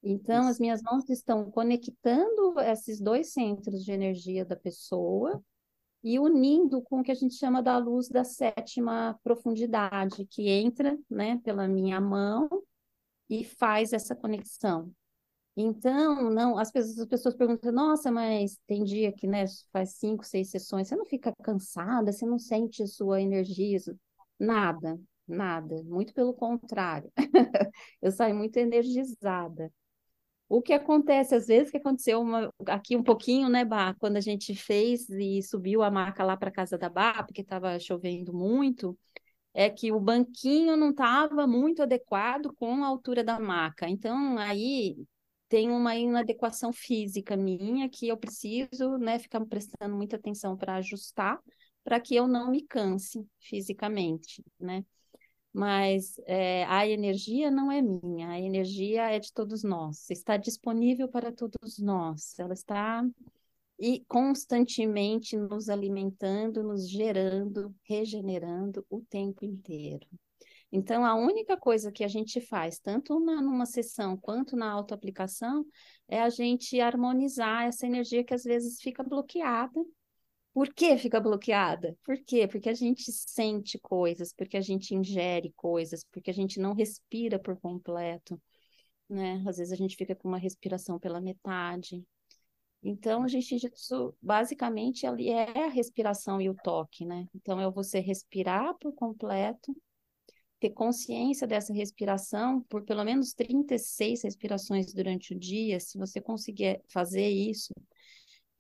[0.03, 0.51] Então, Isso.
[0.51, 5.41] as minhas mãos estão conectando esses dois centros de energia da pessoa
[6.03, 10.99] e unindo com o que a gente chama da luz da sétima profundidade, que entra
[11.09, 12.49] né, pela minha mão
[13.29, 14.93] e faz essa conexão.
[15.57, 20.25] Então, não, as pessoas, as pessoas perguntam, nossa, mas tem dia que né, faz cinco,
[20.25, 23.79] seis sessões, você não fica cansada, você não sente sua energia?
[24.39, 27.13] Nada, nada, muito pelo contrário.
[28.01, 29.71] Eu saio muito energizada.
[30.51, 34.21] O que acontece, às vezes, que aconteceu uma, aqui um pouquinho, né, Bá, quando a
[34.21, 38.99] gente fez e subiu a maca lá para casa da Bá, porque estava chovendo muito,
[39.55, 43.89] é que o banquinho não estava muito adequado com a altura da maca.
[43.89, 44.97] Então, aí
[45.49, 51.39] tem uma inadequação física minha que eu preciso, né, ficar prestando muita atenção para ajustar,
[51.85, 54.85] para que eu não me canse fisicamente, né?
[55.53, 61.09] Mas é, a energia não é minha, a energia é de todos nós, está disponível
[61.09, 63.05] para todos nós, ela está
[63.79, 70.07] e constantemente nos alimentando, nos gerando, regenerando o tempo inteiro.
[70.73, 75.65] Então, a única coisa que a gente faz, tanto na, numa sessão quanto na autoaplicação,
[76.07, 79.85] é a gente harmonizar essa energia que às vezes fica bloqueada
[80.53, 81.97] por que fica bloqueada?
[82.05, 82.49] Por quê?
[82.49, 87.39] Porque a gente sente coisas, porque a gente ingere coisas, porque a gente não respira
[87.39, 88.41] por completo,
[89.09, 89.43] né?
[89.47, 92.05] Às vezes a gente fica com uma respiração pela metade.
[92.83, 93.57] Então, a gente
[94.23, 97.27] basicamente ali é a respiração e o toque, né?
[97.35, 99.77] Então, é você respirar por completo,
[100.59, 105.79] ter consciência dessa respiração por pelo menos 36 respirações durante o dia.
[105.79, 107.73] Se você conseguir fazer isso,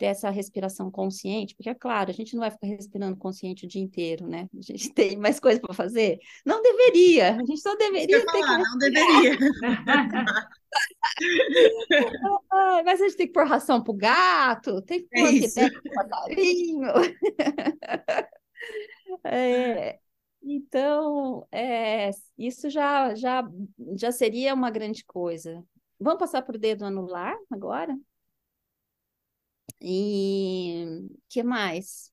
[0.01, 3.69] ter essa respiração consciente, porque é claro, a gente não vai ficar respirando consciente o
[3.69, 4.49] dia inteiro, né?
[4.59, 6.19] A gente tem mais coisa para fazer?
[6.45, 9.39] Não deveria, a gente só deveria falar, não deveria.
[12.83, 16.89] mas a gente tem que pôr ração pro gato, tem que pôr é pro passarinho.
[19.23, 19.99] é,
[20.43, 22.09] Então, é,
[22.39, 23.47] isso já, já,
[23.99, 25.63] já seria uma grande coisa.
[26.01, 27.95] Vamos passar por dedo anular agora?
[29.81, 32.13] E que mais?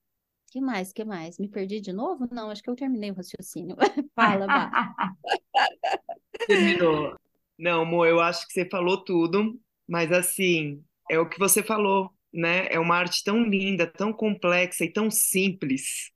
[0.50, 0.92] Que mais?
[0.92, 1.38] Que mais?
[1.38, 2.26] Me perdi de novo?
[2.30, 3.76] Não, acho que eu terminei o raciocínio.
[4.14, 4.70] Fala, Bá.
[6.46, 7.16] Terminou.
[7.58, 12.10] Não, Mo, eu acho que você falou tudo, mas assim, é o que você falou,
[12.32, 12.68] né?
[12.70, 16.12] É uma arte tão linda, tão complexa e tão simples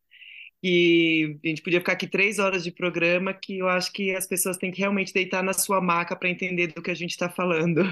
[0.63, 4.29] que a gente podia ficar aqui três horas de programa, que eu acho que as
[4.29, 7.29] pessoas têm que realmente deitar na sua maca para entender do que a gente está
[7.29, 7.83] falando.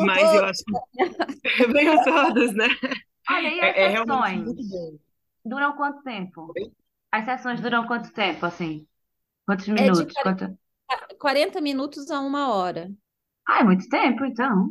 [0.00, 2.68] Mas eu acho que venham todas, né?
[3.30, 5.00] Olha, e as É, é realmente sessões?
[5.44, 6.52] Duram quanto tempo?
[6.56, 6.72] Oi?
[7.12, 8.86] As sessões duram quanto tempo, assim?
[9.44, 10.14] Quantos É de minutos?
[10.22, 10.58] Quanto...
[11.18, 12.90] 40 minutos a uma hora.
[13.46, 14.70] Ah, é muito tempo, então.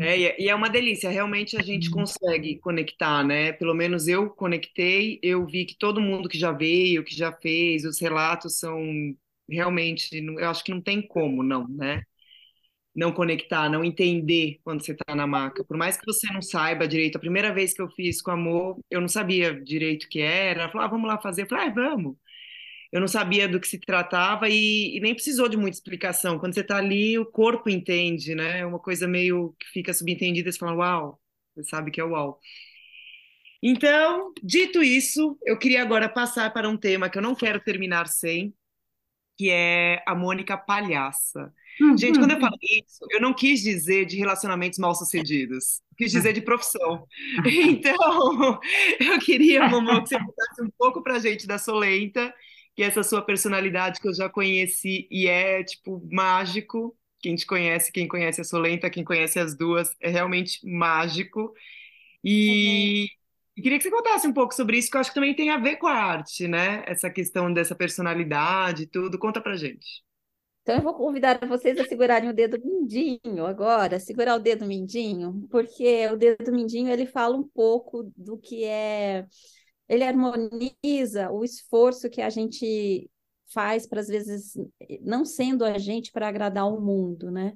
[0.00, 3.52] É, e é e é uma delícia, realmente a gente consegue conectar, né?
[3.52, 7.84] Pelo menos eu conectei, eu vi que todo mundo que já veio, que já fez,
[7.84, 8.80] os relatos são
[9.48, 12.02] realmente, eu acho que não tem como, não, né?
[12.94, 15.64] Não conectar, não entender quando você está na maca.
[15.64, 18.78] Por mais que você não saiba direito, a primeira vez que eu fiz com Amor,
[18.90, 20.62] eu não sabia direito o que era.
[20.62, 21.42] Ela falou, ah, vamos lá fazer.
[21.42, 22.16] Eu falei, ah, vamos.
[22.90, 26.38] Eu não sabia do que se tratava e, e nem precisou de muita explicação.
[26.38, 28.60] Quando você está ali, o corpo entende, né?
[28.60, 31.20] É uma coisa meio que fica subentendida, você fala, uau,
[31.54, 32.40] você sabe que é uau.
[33.62, 38.06] Então, dito isso, eu queria agora passar para um tema que eu não quero terminar
[38.06, 38.54] sem,
[39.36, 41.52] que é a Mônica Palhaça.
[41.96, 46.40] Gente, quando eu falo isso, eu não quis dizer de relacionamentos mal-sucedidos, quis dizer de
[46.40, 47.06] profissão.
[47.46, 48.60] Então,
[49.00, 52.34] eu queria, Momô, que você contasse um pouco pra gente da Solenta,
[52.78, 56.96] que essa sua personalidade que eu já conheci e é, tipo, mágico.
[57.18, 61.52] Quem te conhece, quem conhece a Solenta, quem conhece as duas, é realmente mágico.
[62.22, 63.08] E,
[63.56, 65.50] e queria que você contasse um pouco sobre isso, que eu acho que também tem
[65.50, 66.84] a ver com a arte, né?
[66.86, 69.18] Essa questão dessa personalidade e tudo.
[69.18, 70.04] Conta pra gente.
[70.62, 75.48] Então, eu vou convidar vocês a segurarem o dedo mindinho agora, segurar o dedo mindinho,
[75.50, 79.26] porque o dedo mindinho ele fala um pouco do que é.
[79.88, 83.10] Ele harmoniza o esforço que a gente
[83.52, 84.54] faz para, às vezes,
[85.00, 87.54] não sendo a gente para agradar o mundo, né?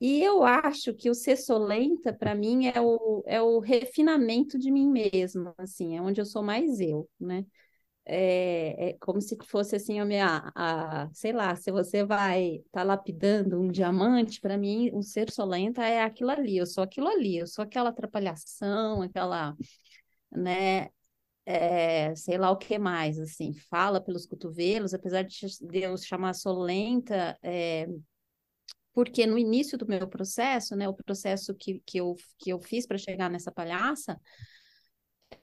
[0.00, 4.70] E eu acho que o ser solenta, para mim, é o, é o refinamento de
[4.70, 7.46] mim mesma, assim, é onde eu sou mais eu, né?
[8.06, 12.80] É, é como se fosse assim a minha, a, sei lá, se você vai estar
[12.80, 17.08] tá lapidando um diamante, para mim o ser solenta é aquilo ali, eu sou aquilo
[17.08, 19.56] ali, eu sou aquela atrapalhação, aquela,
[20.32, 20.90] né,
[21.46, 27.38] é, sei lá o que mais, assim, fala pelos cotovelos, apesar de Deus chamar solenta,
[27.42, 27.86] é,
[28.92, 32.86] porque no início do meu processo, né, o processo que, que, eu, que eu fiz
[32.86, 34.18] para chegar nessa palhaça,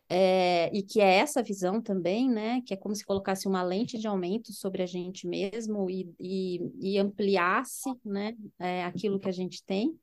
[0.09, 3.97] é, e que é essa visão também, né, que é como se colocasse uma lente
[3.97, 9.33] de aumento sobre a gente mesmo e, e, e ampliasse, né, é, aquilo que a
[9.33, 9.97] gente tem.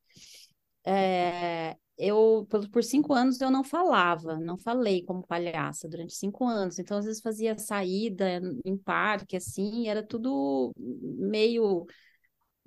[0.87, 6.45] É, eu, por, por, cinco anos, eu não falava, não falei como palhaça durante cinco
[6.47, 11.87] anos, então às vezes fazia saída em parque, assim, era tudo meio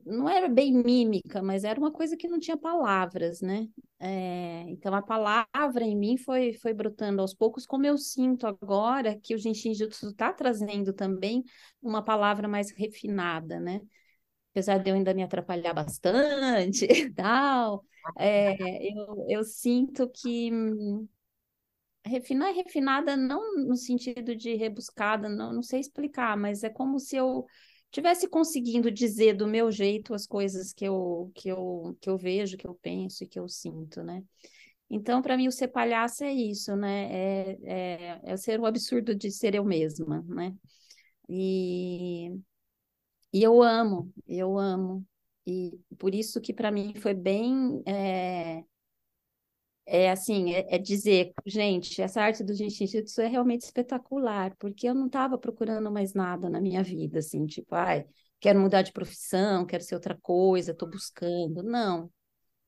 [0.06, 3.68] não era bem mímica, mas era uma coisa que não tinha palavras, né?
[4.00, 9.18] É, então a palavra em mim foi, foi brotando aos poucos, como eu sinto agora
[9.20, 11.44] que o Jinshin Jutsu está trazendo também
[11.82, 13.82] uma palavra mais refinada, né?
[14.52, 17.84] Apesar de eu ainda me atrapalhar bastante e tal,
[18.18, 18.54] é,
[18.92, 20.52] eu, eu sinto que
[22.06, 27.00] refinar é refinada não no sentido de rebuscada, não, não sei explicar, mas é como
[27.00, 27.46] se eu
[27.92, 32.58] tivesse conseguindo dizer do meu jeito as coisas que eu, que eu, que eu vejo,
[32.58, 34.24] que eu penso e que eu sinto, né?
[34.90, 37.10] Então, para mim, o ser palhaço é isso, né?
[37.12, 40.54] É, é, é ser o absurdo de ser eu mesma, né?
[41.30, 42.32] E,
[43.34, 45.06] e eu amo, eu amo.
[45.46, 48.64] E por isso que para mim foi bem é,
[49.86, 54.94] é assim, é, é, dizer, gente, essa arte do jiu-jitsu é realmente espetacular, porque eu
[54.94, 58.06] não estava procurando mais nada na minha vida, assim, tipo, ai,
[58.40, 62.10] quero mudar de profissão, quero ser outra coisa, estou buscando, não.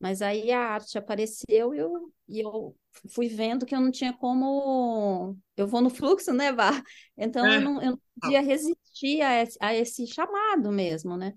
[0.04, 2.76] Mas aí a arte apareceu e eu, e eu
[3.08, 5.34] fui vendo que eu não tinha como...
[5.56, 6.84] Eu vou no fluxo, né, Vá?
[7.16, 7.56] Então é.
[7.56, 11.32] eu, não, eu não podia resistir a esse, a esse chamado mesmo, né?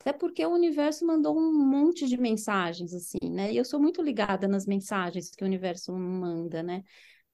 [0.00, 3.52] Até porque o universo mandou um monte de mensagens, assim, né?
[3.52, 6.84] E eu sou muito ligada nas mensagens que o universo manda, né?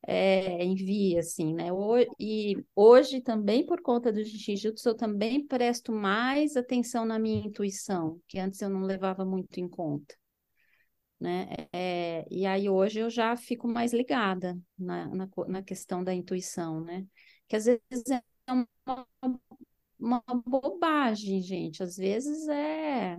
[0.06, 1.66] É, envia, assim, né?
[2.18, 8.18] E hoje também, por conta do Jiu-Jitsu, eu também presto mais atenção na minha intuição,
[8.26, 10.18] que antes eu não levava muito em conta.
[11.20, 11.48] Né?
[11.72, 16.80] É, e aí hoje eu já fico mais ligada na, na, na questão da intuição,
[16.82, 17.06] né?
[17.46, 18.66] Que às vezes é uma,
[19.98, 21.82] uma bobagem, gente.
[21.82, 23.18] Às vezes é.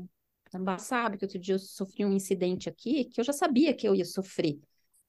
[0.80, 3.96] Sabe que outro dia eu sofri um incidente aqui que eu já sabia que eu
[3.96, 4.60] ia sofrer.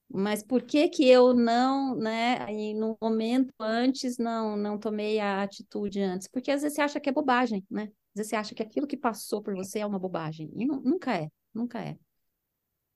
[0.09, 5.43] Mas por que que eu não, né, aí no momento antes não não tomei a
[5.43, 6.27] atitude antes?
[6.27, 7.83] Porque às vezes você acha que é bobagem, né?
[7.83, 10.51] Às vezes você acha que aquilo que passou por você é uma bobagem.
[10.55, 11.97] E não, nunca é, nunca é.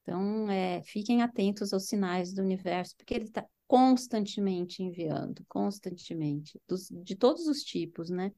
[0.07, 6.87] Então, é, fiquem atentos aos sinais do universo, porque ele está constantemente enviando, constantemente, dos,
[6.89, 8.31] de todos os tipos, né?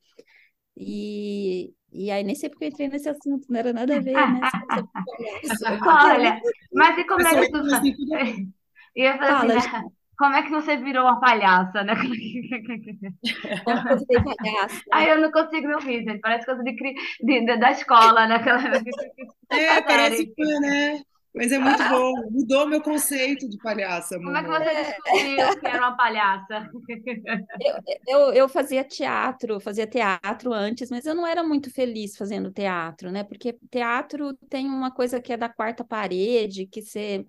[0.75, 4.13] E, e aí nem sei porque eu entrei nesse assunto, não era nada a ver,
[4.13, 4.39] né?
[5.85, 6.41] Olha,
[6.73, 7.61] mas e como é que tu...
[8.95, 9.83] E eu falei Fala, assim, né?
[10.17, 11.93] como é que você virou uma palhaça, né?
[11.95, 12.15] Como
[14.09, 14.81] eu palhaça.
[14.91, 16.19] Aí eu não consigo me ouvir, gente.
[16.19, 18.35] Parece coisa de, de, de da escola, né?
[18.41, 18.63] Aquela...
[19.51, 21.03] É, parece que, né?
[21.33, 24.17] Mas é muito bom, mudou meu conceito de palhaça.
[24.17, 26.69] Como é que você descobriu que era uma palhaça?
[27.59, 27.75] Eu,
[28.07, 33.11] eu, eu, fazia teatro, fazia teatro antes, mas eu não era muito feliz fazendo teatro,
[33.11, 33.23] né?
[33.23, 37.25] Porque teatro tem uma coisa que é da quarta parede, que você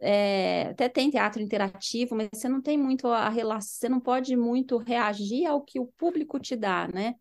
[0.00, 4.36] é, até tem teatro interativo, mas você não tem muito a relação, você não pode
[4.36, 7.14] muito reagir ao que o público te dá, né?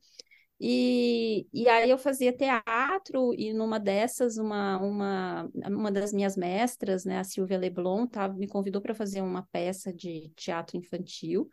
[0.61, 7.05] E, e aí eu fazia teatro, e numa dessas, uma, uma, uma das minhas mestras,
[7.05, 11.47] né, a Silvia Leblon, tá, me convidou para fazer uma peça de teatro infantil,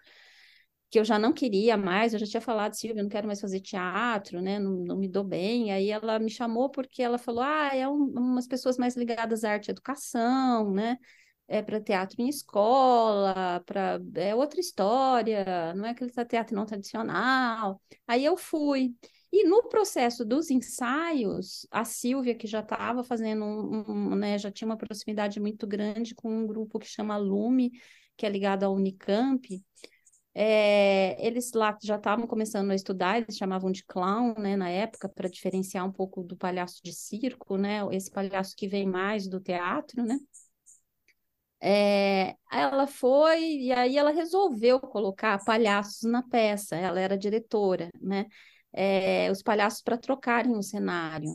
[0.90, 3.40] que eu já não queria mais, eu já tinha falado, Silvia, eu não quero mais
[3.40, 7.42] fazer teatro, né, não, não me dou bem, aí ela me chamou porque ela falou,
[7.42, 10.96] ah, é um, umas pessoas mais ligadas à arte e educação, né,
[11.48, 17.80] é para teatro em escola, para é outra história, não é aquele teatro não tradicional.
[18.06, 18.94] Aí eu fui.
[19.32, 24.50] E no processo dos ensaios, a Silvia, que já estava fazendo um, um, né, já
[24.50, 27.72] tinha uma proximidade muito grande com um grupo que chama Lume,
[28.16, 29.62] que é ligado à Unicamp,
[30.38, 35.08] é, eles lá já estavam começando a estudar, eles chamavam de clown, né, na época,
[35.08, 39.40] para diferenciar um pouco do palhaço de circo, né, esse palhaço que vem mais do
[39.40, 40.18] teatro, né,
[41.68, 46.76] é, ela foi e aí ela resolveu colocar palhaços na peça.
[46.76, 48.26] Ela era diretora, né?
[48.72, 51.28] É, os palhaços para trocarem o cenário.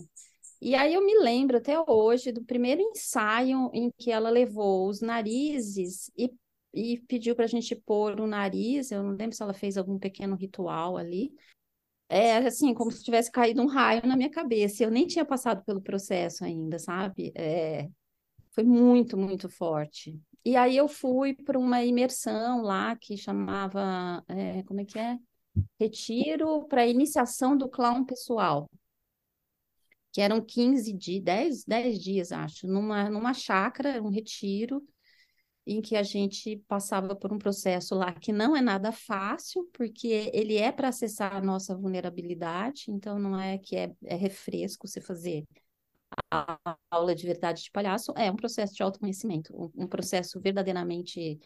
[0.61, 5.01] E aí eu me lembro até hoje do primeiro ensaio em que ela levou os
[5.01, 6.32] narizes e,
[6.73, 8.89] e pediu para a gente pôr o nariz.
[8.91, 11.34] Eu não lembro se ela fez algum pequeno ritual ali.
[12.09, 14.84] É assim, como se tivesse caído um raio na minha cabeça.
[14.84, 17.34] Eu nem tinha passado pelo processo ainda, sabe?
[17.36, 17.89] É,
[18.52, 20.20] foi muito, muito forte.
[20.43, 25.18] E aí eu fui para uma imersão lá que chamava, é, como é que é?
[25.80, 28.70] Retiro para iniciação do clown pessoal.
[30.12, 34.84] Que eram 15 dias, 10, 10 dias, acho, numa, numa chácara, um retiro,
[35.66, 40.30] em que a gente passava por um processo lá que não é nada fácil, porque
[40.34, 44.99] ele é para acessar a nossa vulnerabilidade, então não é que é, é refresco você
[44.99, 45.45] fazer
[46.30, 51.39] a aula de verdade de palhaço é um processo de autoconhecimento, um, processo verdadeiramente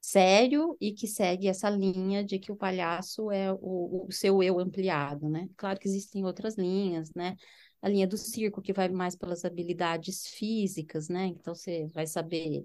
[0.00, 4.58] sério e que segue essa linha de que o palhaço é o, o, seu eu
[4.60, 5.48] ampliado, né?
[5.56, 7.36] Claro que existem outras linhas, né?
[7.82, 11.26] A linha do circo, que vai mais pelas habilidades físicas, né?
[11.26, 12.64] Então, você vai saber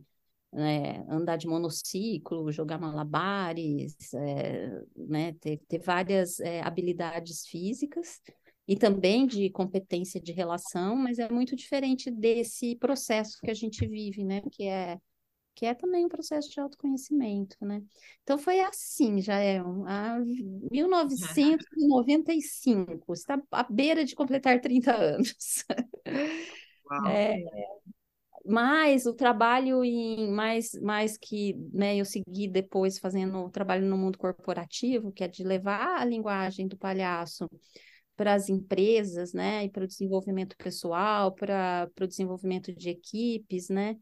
[0.52, 5.34] né, andar de monociclo, jogar malabares, é, né?
[5.34, 8.22] Ter, ter várias é, habilidades físicas
[8.68, 13.86] e também de competência de relação, mas é muito diferente desse processo que a gente
[13.88, 14.42] vive, né?
[14.52, 14.98] Que é
[15.54, 17.84] que é também um processo de autoconhecimento, né?
[18.24, 20.18] Então foi assim, já é um, a
[20.72, 25.66] 1995, está à beira de completar 30 anos.
[27.08, 27.38] É,
[28.46, 33.98] mas o trabalho em mais mais que né, eu segui depois fazendo o trabalho no
[33.98, 37.48] mundo corporativo, que é de levar a linguagem do palhaço
[38.22, 43.98] para as empresas, né, e para o desenvolvimento pessoal, para, o desenvolvimento de equipes, né,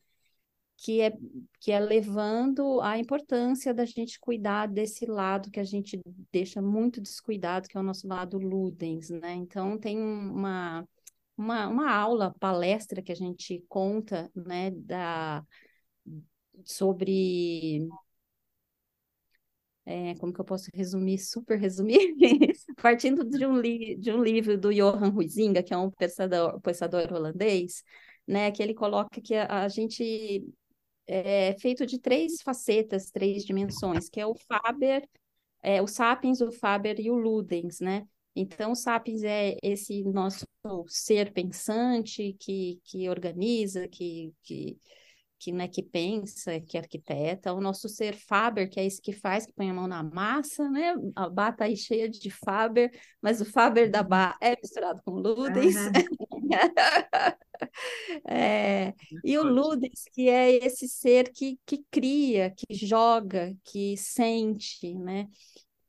[0.75, 1.13] que é,
[1.61, 6.01] que é levando a importância da gente cuidar desse lado que a gente
[6.33, 10.85] deixa muito descuidado, que é o nosso lado ludens, né, então tem uma,
[11.37, 15.45] uma, uma aula, palestra que a gente conta, né, da,
[16.65, 17.87] sobre
[19.89, 22.15] é, como que eu posso resumir, super resumir,
[22.79, 27.83] partindo de um, de um livro do Johan Huizinga, que é um pensador, pensador holandês,
[28.27, 30.45] né, que ele coloca que a, a gente
[31.07, 35.09] é feito de três facetas, três dimensões, que é o Faber,
[35.63, 38.05] é, o Sapiens, o Faber e o Ludens, né?
[38.35, 40.45] Então, o Sapiens é esse nosso
[40.87, 44.77] ser pensante que, que organiza, que, que
[45.39, 49.45] que, né, que pensa, que arquiteta, o nosso ser Faber, que é esse que faz,
[49.45, 50.93] que põe a mão na massa, né?
[51.15, 55.11] A Bá tá aí cheia de Faber, mas o Faber da Bá é misturado com
[55.11, 55.75] Ludens.
[55.77, 55.91] Uhum.
[58.27, 64.93] é, e o Ludens, que é esse ser que, que cria, que joga, que sente,
[64.95, 65.27] né?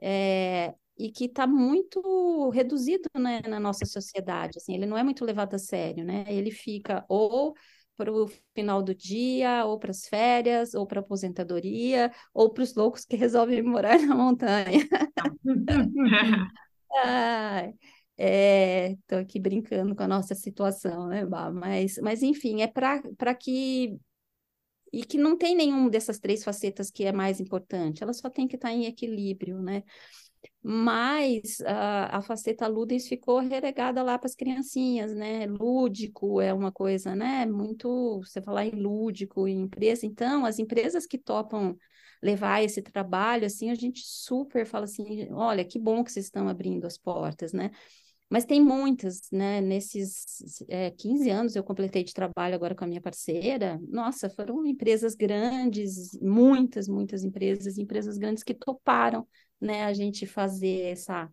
[0.00, 4.58] É, e que está muito reduzido né, na nossa sociedade.
[4.58, 6.24] Assim, ele não é muito levado a sério, né?
[6.28, 7.54] Ele fica ou
[8.00, 12.62] para o final do dia, ou para as férias, ou para a aposentadoria, ou para
[12.62, 14.88] os loucos que resolvem morar na montanha.
[18.16, 21.50] Estou é, aqui brincando com a nossa situação, né, Bah?
[21.50, 23.98] Mas, mas enfim, é para que.
[24.92, 28.48] E que não tem nenhum dessas três facetas que é mais importante, ela só tem
[28.48, 29.84] que estar tá em equilíbrio, né?
[30.62, 35.46] Mas a, a faceta ludens ficou relegada lá para as criancinhas, né?
[35.46, 37.46] Lúdico é uma coisa, né?
[37.46, 41.76] Muito, você falar em lúdico, em empresa, então as empresas que topam
[42.22, 46.48] levar esse trabalho, assim, a gente super fala assim, olha, que bom que vocês estão
[46.48, 47.70] abrindo as portas, né?
[48.28, 49.60] Mas tem muitas, né?
[49.60, 53.80] Nesses é, 15 anos eu completei de trabalho agora com a minha parceira.
[53.88, 59.26] Nossa, foram empresas grandes, muitas, muitas empresas, empresas grandes que toparam
[59.60, 61.30] né, a gente fazer essa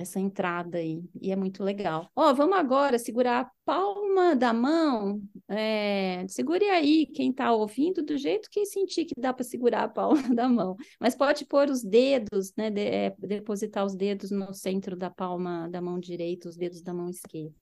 [0.00, 2.10] essa entrada aí, e é muito legal.
[2.16, 8.16] Ó, vamos agora segurar a palma da mão, é, segure aí quem está ouvindo do
[8.16, 11.82] jeito que sentir que dá para segurar a palma da mão, mas pode pôr os
[11.82, 16.56] dedos, né, de, é, depositar os dedos no centro da palma da mão direita, os
[16.56, 17.54] dedos da mão esquerda.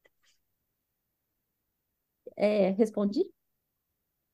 [2.37, 3.25] É, respondi?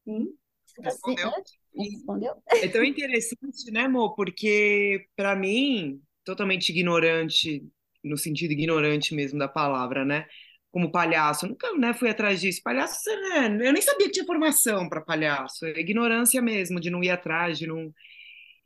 [0.04, 0.36] Sim.
[0.78, 1.30] Respondeu.
[1.76, 2.34] Respondeu?
[2.48, 4.14] É tão interessante, né, amor?
[4.14, 7.62] Porque, para mim, totalmente ignorante,
[8.02, 10.26] no sentido ignorante mesmo da palavra, né?
[10.70, 12.60] Como palhaço, eu nunca né, fui atrás disso.
[12.62, 13.68] Palhaço, né?
[13.68, 15.64] eu nem sabia que tinha formação para palhaço.
[15.66, 17.92] É ignorância mesmo, de não ir atrás, de não.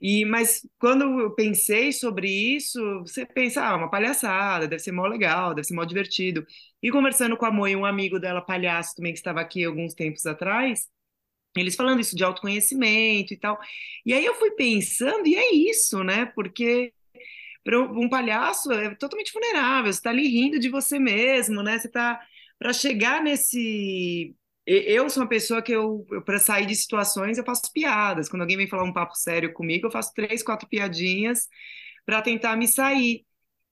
[0.00, 5.06] E, mas quando eu pensei sobre isso, você pensa, ah, uma palhaçada, deve ser mó
[5.06, 6.46] legal, deve ser mó divertido.
[6.82, 10.24] E conversando com a mãe, um amigo dela, palhaço, também que estava aqui alguns tempos
[10.26, 10.88] atrás,
[11.56, 13.58] eles falando isso de autoconhecimento e tal.
[14.04, 16.26] E aí eu fui pensando, e é isso, né?
[16.26, 16.92] Porque
[17.64, 21.78] para um palhaço é totalmente vulnerável, você está ali rindo de você mesmo, né?
[21.78, 22.20] Você está
[22.58, 24.34] para chegar nesse
[24.66, 28.28] eu sou uma pessoa que eu, eu para sair de situações eu faço piadas.
[28.28, 31.48] Quando alguém vem falar um papo sério comigo, eu faço três, quatro piadinhas
[32.04, 33.24] para tentar me sair.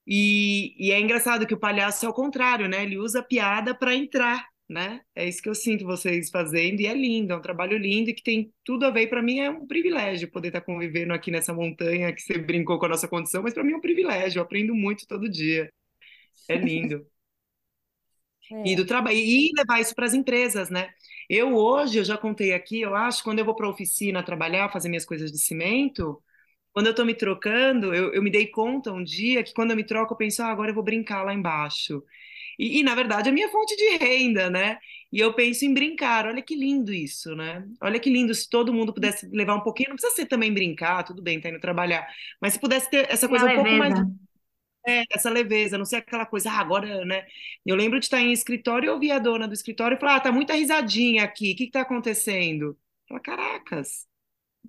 [0.07, 2.83] E, e, é engraçado que o palhaço é o contrário, né?
[2.83, 5.01] Ele usa piada para entrar né?
[5.15, 8.13] É isso que eu sinto vocês fazendo e é lindo, é um trabalho lindo e
[8.13, 9.07] que tem tudo a ver.
[9.07, 12.85] Para mim é um privilégio poder estar convivendo aqui nessa montanha que você brincou com
[12.85, 14.39] a nossa condição, mas para mim é um privilégio.
[14.39, 15.71] Eu aprendo muito todo dia.
[16.49, 17.05] É lindo.
[18.49, 18.71] É.
[18.71, 20.89] E do trabalho e levar isso para as empresas, né?
[21.29, 24.71] Eu hoje eu já contei aqui, eu acho, quando eu vou para a oficina trabalhar,
[24.71, 26.23] fazer minhas coisas de cimento,
[26.71, 29.75] quando eu estou me trocando, eu, eu me dei conta um dia que quando eu
[29.75, 32.03] me troco, eu penso, ah, agora eu vou brincar lá embaixo.
[32.57, 34.79] E, e, na verdade, é a minha fonte de renda, né?
[35.11, 36.25] E eu penso em brincar.
[36.25, 37.65] Olha que lindo isso, né?
[37.81, 39.89] Olha que lindo se todo mundo pudesse levar um pouquinho.
[39.89, 42.07] Não precisa ser também brincar, tudo bem, tá indo trabalhar.
[42.41, 43.93] Mas se pudesse ter essa coisa um pouco mais.
[44.87, 47.25] É, essa leveza, não sei aquela coisa, ah, agora, né?
[47.65, 50.31] Eu lembro de estar em escritório e ouvir a dona do escritório falar, ah, tá
[50.31, 52.77] muita risadinha aqui, o que que tá acontecendo?
[53.07, 54.07] Fala, caracas,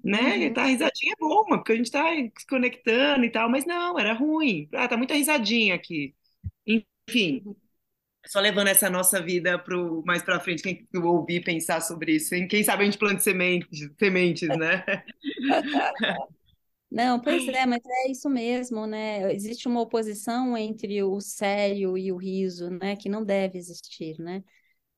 [0.05, 0.49] né?
[0.49, 0.55] Uhum.
[0.55, 2.05] Tá risadinha é bom, porque a gente tá
[2.39, 4.69] se conectando e tal, mas não, era ruim.
[4.75, 6.15] Ah, tá muita risadinha aqui.
[6.67, 7.43] Enfim,
[8.29, 12.47] só levando essa nossa vida pro mais para frente, quem ouvir pensar sobre isso, hein?
[12.47, 14.85] quem sabe a gente planta sementes, sementes, né?
[16.91, 19.31] Não, pois é, mas é isso mesmo, né?
[19.35, 22.97] Existe uma oposição entre o sério e o riso, né?
[22.97, 24.43] Que não deve existir, né?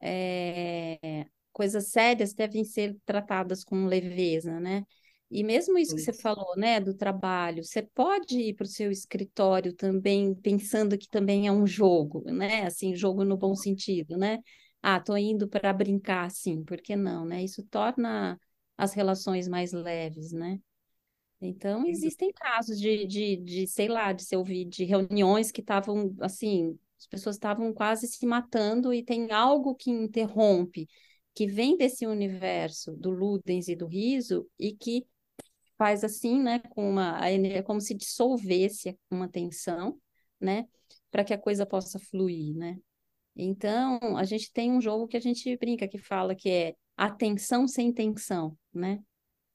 [0.00, 1.26] É...
[1.52, 4.84] Coisas sérias devem ser tratadas com leveza, né?
[5.30, 8.90] E mesmo isso que você falou, né, do trabalho, você pode ir para o seu
[8.90, 12.64] escritório também pensando que também é um jogo, né?
[12.66, 14.38] Assim, jogo no bom sentido, né?
[14.82, 17.44] Ah, tô indo para brincar, sim, por que não, né?
[17.44, 18.40] Isso torna
[18.76, 20.58] as relações mais leves, né?
[21.40, 26.14] Então, existem casos de, de, de sei lá, de se ouvir de reuniões que estavam,
[26.20, 30.86] assim, as pessoas estavam quase se matando e tem algo que interrompe,
[31.34, 35.06] que vem desse universo do Ludens e do riso e que
[35.80, 39.98] faz assim, né, com uma, é como se dissolvesse uma tensão,
[40.38, 40.68] né,
[41.10, 42.76] para que a coisa possa fluir, né.
[43.34, 47.66] Então, a gente tem um jogo que a gente brinca, que fala que é atenção
[47.66, 49.02] sem tensão, né,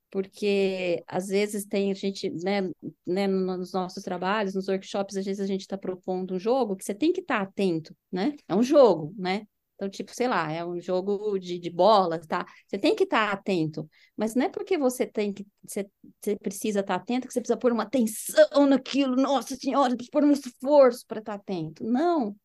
[0.10, 2.72] porque às vezes tem a gente, né,
[3.06, 6.84] né, nos nossos trabalhos, nos workshops, às vezes a gente está propondo um jogo que
[6.84, 9.46] você tem que estar tá atento, né, é um jogo, né,
[9.76, 12.46] Então, tipo, sei lá, é um jogo de, de bola, tá?
[12.68, 15.86] Você tem que estar tá atento, mas não é porque você tem que, você,
[16.22, 20.12] você precisa estar tá atento que você precisa pôr uma atenção naquilo, nossa senhora, precisa
[20.12, 21.84] pôr um esforço para estar tá atento.
[21.84, 22.36] Não,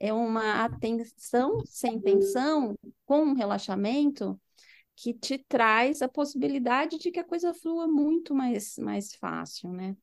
[0.00, 4.40] é uma atenção sem tensão, com um relaxamento,
[4.96, 9.96] que te traz a possibilidade de que a coisa flua muito mais, mais fácil, né?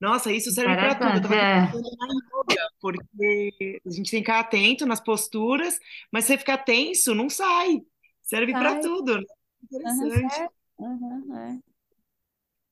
[0.00, 1.34] Nossa, isso serve para tudo.
[1.34, 1.72] Eu é.
[1.72, 5.78] yoga, porque a gente tem que ficar atento nas posturas,
[6.12, 7.82] mas se você ficar tenso, não sai.
[8.22, 9.16] Serve para tudo.
[9.16, 9.24] Né?
[9.64, 10.48] Interessante.
[10.78, 11.58] Uhum, uhum, é.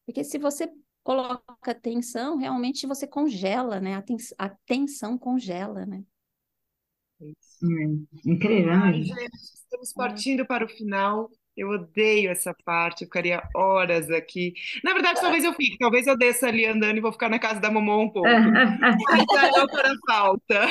[0.05, 0.70] Porque se você
[1.03, 3.95] coloca tensão, realmente você congela, né?
[3.95, 6.05] A, tens a tensão congela, né?
[7.62, 8.72] Hum, incrível.
[8.72, 11.31] Ai, gente, estamos partindo para o final.
[11.57, 14.53] Eu odeio essa parte, eu ficaria horas aqui.
[14.85, 17.61] Na verdade, talvez eu fique, talvez eu desça ali andando e vou ficar na casa
[17.61, 18.29] da mamãe um pouco.
[18.29, 20.67] Mas não para falta.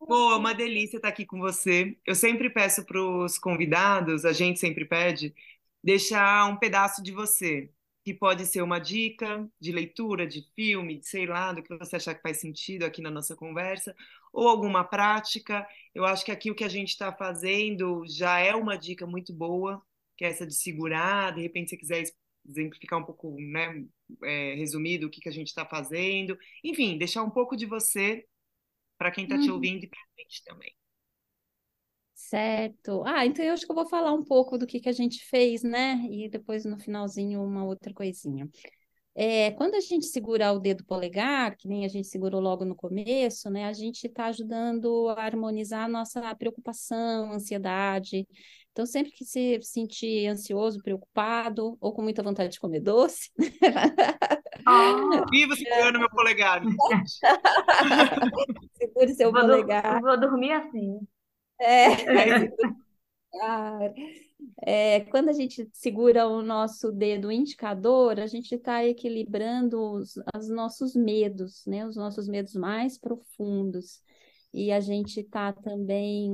[0.00, 1.96] Boa, uma delícia estar aqui com você.
[2.06, 5.34] Eu sempre peço para os convidados, a gente sempre pede,
[5.82, 7.70] deixar um pedaço de você,
[8.08, 11.96] que pode ser uma dica de leitura, de filme, de sei lá, do que você
[11.96, 13.94] achar que faz sentido aqui na nossa conversa,
[14.32, 15.68] ou alguma prática.
[15.94, 19.30] Eu acho que aqui o que a gente está fazendo já é uma dica muito
[19.30, 19.82] boa,
[20.16, 22.02] que é essa de segurar, de repente, se quiser
[22.48, 23.84] exemplificar um pouco, né,
[24.24, 26.38] é, resumido, o que, que a gente está fazendo.
[26.64, 28.24] Enfim, deixar um pouco de você
[28.96, 29.42] para quem está uhum.
[29.42, 30.77] te ouvindo e para a gente também.
[32.18, 33.04] Certo.
[33.06, 35.24] Ah, então eu acho que eu vou falar um pouco do que, que a gente
[35.24, 36.04] fez, né?
[36.10, 38.48] E depois no finalzinho uma outra coisinha.
[39.14, 42.74] É, quando a gente segura o dedo polegar, que nem a gente segurou logo no
[42.74, 48.26] começo, né, a gente está ajudando a harmonizar a nossa preocupação, ansiedade.
[48.72, 53.30] Então, sempre que se sentir ansioso, preocupado ou com muita vontade de comer doce.
[54.66, 56.60] Ah, viva segurando meu polegar.
[58.76, 60.02] Segure seu vou polegar.
[60.02, 60.98] vou dormir assim.
[61.60, 61.88] É.
[64.66, 65.00] é.
[65.06, 70.94] Quando a gente segura o nosso dedo indicador, a gente está equilibrando os, os nossos
[70.94, 71.86] medos, né?
[71.86, 74.02] Os nossos medos mais profundos.
[74.52, 76.32] E a gente está também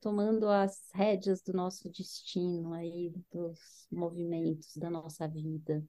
[0.00, 5.82] tomando as rédeas do nosso destino aí, dos movimentos da nossa vida.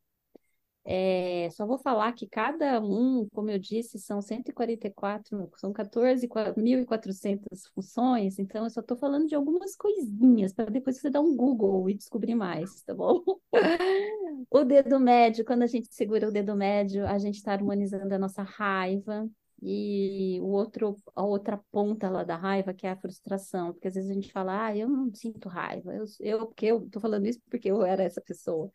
[0.87, 8.37] É, só vou falar que cada um, como eu disse, são 144, são 14.400 funções,
[8.37, 11.95] então eu só estou falando de algumas coisinhas, para depois você dar um Google e
[11.95, 13.23] descobrir mais, tá bom?
[14.51, 18.19] o dedo médio, quando a gente segura o dedo médio, a gente está harmonizando a
[18.19, 19.27] nossa raiva,
[19.61, 23.95] e o outro, a outra ponta lá da raiva, que é a frustração, porque às
[23.95, 27.25] vezes a gente fala, ah, eu não sinto raiva, eu, eu, porque eu tô falando
[27.25, 28.69] isso porque eu era essa pessoa.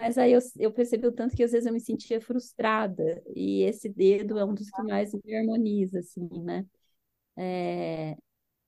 [0.00, 3.62] Mas aí eu, eu percebi o tanto que às vezes eu me sentia frustrada, e
[3.62, 6.66] esse dedo é um dos que mais me harmoniza, assim, né?
[7.36, 8.16] É,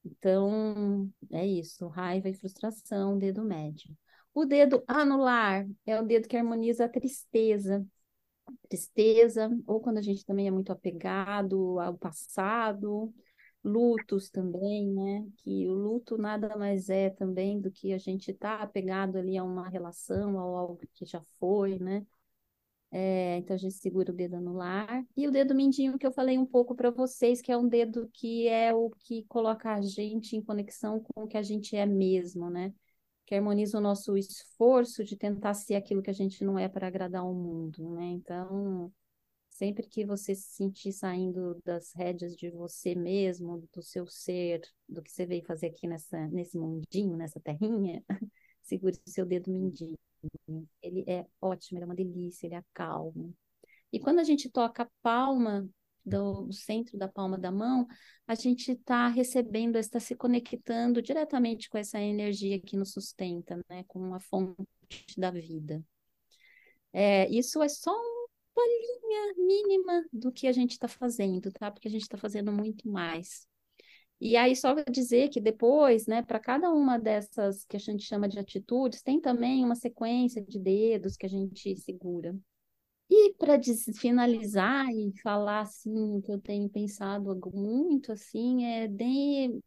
[0.04, 3.96] então, é isso, raiva e frustração, dedo médio.
[4.34, 7.86] O dedo anular é o dedo que harmoniza a tristeza.
[8.68, 13.12] Tristeza, ou quando a gente também é muito apegado ao passado,
[13.64, 15.26] lutos também, né?
[15.38, 19.44] Que o luto nada mais é também do que a gente tá apegado ali a
[19.44, 22.06] uma relação, a algo que já foi, né?
[22.90, 26.38] É, então a gente segura o dedo anular e o dedo mindinho que eu falei
[26.38, 30.36] um pouco para vocês, que é um dedo que é o que coloca a gente
[30.36, 32.72] em conexão com o que a gente é mesmo, né?
[33.26, 36.86] Que harmoniza o nosso esforço de tentar ser aquilo que a gente não é para
[36.86, 38.04] agradar o mundo, né?
[38.04, 38.92] Então
[39.54, 45.00] Sempre que você se sentir saindo das rédeas de você mesmo, do seu ser, do
[45.00, 48.02] que você veio fazer aqui nessa, nesse mundinho, nessa terrinha,
[48.60, 49.96] segure seu dedo mindinho.
[50.82, 53.32] Ele é ótimo, ele é uma delícia, ele acalma.
[53.92, 55.68] E quando a gente toca a palma
[56.04, 57.86] do, do centro da palma da mão,
[58.26, 63.84] a gente está recebendo, está se conectando diretamente com essa energia que nos sustenta, né?
[63.86, 64.66] com a fonte
[65.16, 65.80] da vida.
[66.92, 68.13] É, isso é só um
[68.54, 71.70] palhinha mínima do que a gente está fazendo, tá?
[71.70, 73.46] Porque a gente está fazendo muito mais.
[74.20, 78.28] E aí, só dizer que depois, né, para cada uma dessas que a gente chama
[78.28, 82.34] de atitudes, tem também uma sequência de dedos que a gente segura.
[83.10, 83.60] E para
[83.98, 89.60] finalizar e falar assim, que eu tenho pensado muito assim, é de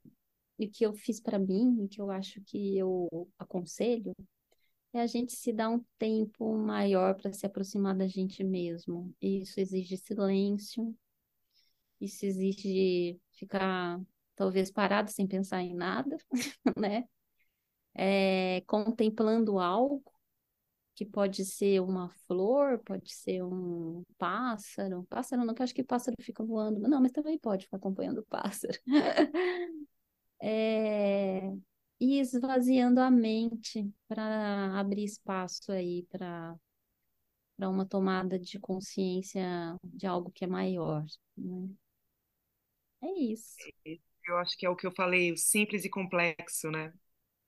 [0.58, 3.08] o que eu fiz para mim, o que eu acho que eu
[3.38, 4.14] aconselho,
[4.94, 9.14] é a gente se dar um tempo maior para se aproximar da gente mesmo.
[9.22, 10.96] Isso exige silêncio,
[12.00, 14.00] isso exige ficar
[14.36, 16.18] talvez parado sem pensar em nada,
[16.78, 17.04] né?
[17.94, 20.04] É, contemplando algo
[20.98, 25.06] que pode ser uma flor, pode ser um pássaro.
[25.10, 26.80] Pássaro não, que eu acho que pássaro fica voando.
[26.80, 28.80] Não, mas também pode ficar acompanhando o pássaro.
[30.42, 31.52] é...
[32.00, 36.56] E esvaziando a mente para abrir espaço aí para
[37.58, 39.44] para uma tomada de consciência
[39.84, 41.04] de algo que é maior.
[41.36, 41.70] Né?
[43.04, 43.56] É isso.
[44.28, 46.94] Eu acho que é o que eu falei, o simples e complexo, né?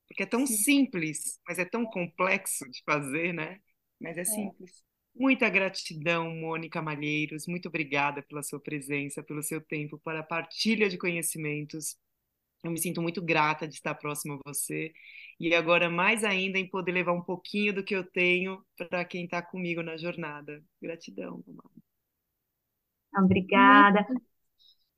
[0.08, 0.56] Porque é tão Sim.
[0.56, 3.60] simples, mas é tão complexo de fazer, né?
[4.00, 4.26] Mas é, é.
[4.26, 4.84] simples.
[5.16, 7.46] Muita gratidão, Mônica Malheiros.
[7.46, 11.96] Muito obrigada pela sua presença, pelo seu tempo, para a partilha de conhecimentos.
[12.64, 14.92] Eu me sinto muito grata de estar próximo a você.
[15.40, 19.26] E agora, mais ainda, em poder levar um pouquinho do que eu tenho para quem
[19.26, 20.62] está comigo na jornada.
[20.82, 21.80] Gratidão, mamãe.
[23.18, 24.06] Obrigada.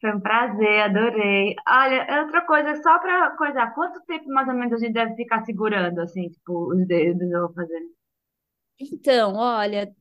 [0.02, 1.56] Foi um prazer, adorei.
[1.68, 5.46] Olha, outra coisa, só para coisar, quanto tempo mais ou menos a gente deve ficar
[5.46, 7.92] segurando, assim, tipo, os dedos ou fazendo?
[8.80, 9.94] Então, olha,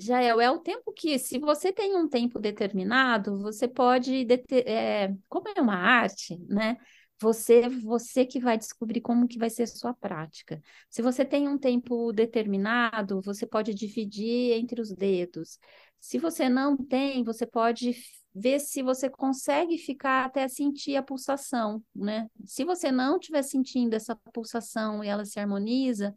[0.00, 4.26] Jael, é o tempo que, se você tem um tempo determinado, você pode,
[4.66, 6.76] é, como é uma arte, né?
[7.20, 10.60] Você, você que vai descobrir como que vai ser sua prática.
[10.90, 15.58] Se você tem um tempo determinado, você pode dividir entre os dedos.
[15.98, 17.96] Se você não tem, você pode
[18.34, 22.28] ver se você consegue ficar até sentir a pulsação, né?
[22.44, 26.14] Se você não estiver sentindo essa pulsação e ela se harmoniza,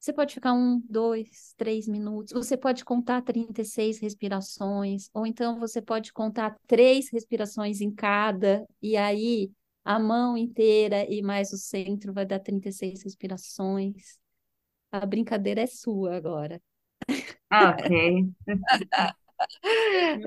[0.00, 2.32] você pode ficar um, dois, três minutos.
[2.32, 8.96] Você pode contar 36 respirações, ou então você pode contar três respirações em cada, e
[8.96, 9.50] aí
[9.84, 14.18] a mão inteira e mais o centro vai dar 36 respirações.
[14.90, 16.60] A brincadeira é sua agora.
[17.52, 17.90] Ok.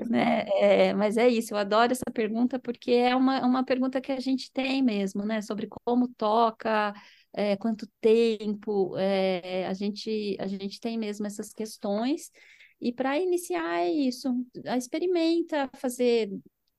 [0.08, 0.44] né?
[0.60, 4.20] É, mas é isso, eu adoro essa pergunta porque é uma, uma pergunta que a
[4.20, 5.42] gente tem mesmo, né?
[5.42, 6.92] Sobre como toca,
[7.32, 12.30] é, quanto tempo, é, a gente, a gente tem mesmo essas questões.
[12.80, 14.28] E para iniciar é isso,
[14.76, 16.30] experimenta fazer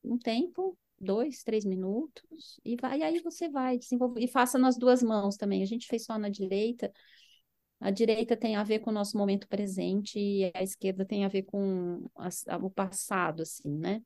[0.03, 4.77] um tempo, dois, três minutos, e vai, e aí você vai desenvolver, e faça nas
[4.77, 5.63] duas mãos também.
[5.63, 6.91] A gente fez só na direita,
[7.79, 11.27] a direita tem a ver com o nosso momento presente e a esquerda tem a
[11.27, 14.01] ver com a, o passado, assim, né?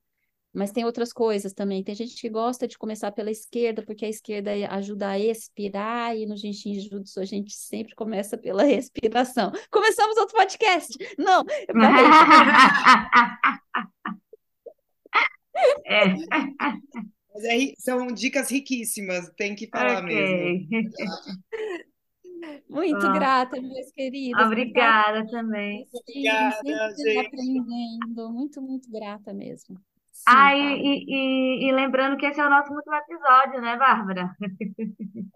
[0.51, 1.84] Mas tem outras coisas também.
[1.84, 6.26] Tem gente que gosta de começar pela esquerda, porque a esquerda ajuda a expirar, e
[6.26, 9.51] no Jinshin Jutsu a gente sempre começa pela respiração.
[9.70, 10.97] Começamos outro podcast!
[11.17, 11.43] Não!
[15.86, 16.05] é.
[17.32, 20.67] Mas é, são dicas riquíssimas, tem que falar okay.
[20.67, 20.89] mesmo.
[22.70, 23.14] Muito ah.
[23.14, 24.45] grata, meus queridos.
[24.45, 25.88] Obrigada também.
[25.93, 27.18] Obrigada, gente.
[27.26, 28.30] aprendendo.
[28.32, 29.76] Muito, muito grata mesmo.
[30.20, 34.36] Sim, ah, e, e, e, lembrando que esse é o nosso último episódio, né, Bárbara?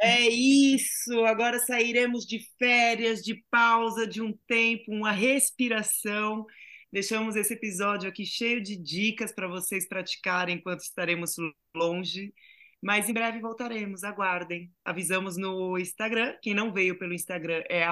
[0.02, 1.24] É isso!
[1.26, 6.46] Agora sairemos de férias, de pausa, de um tempo, uma respiração.
[6.92, 11.36] Deixamos esse episódio aqui cheio de dicas para vocês praticarem enquanto estaremos
[11.74, 12.34] longe.
[12.84, 14.70] Mas em breve voltaremos, aguardem.
[14.84, 16.36] Avisamos no Instagram.
[16.42, 17.86] Quem não veio pelo Instagram é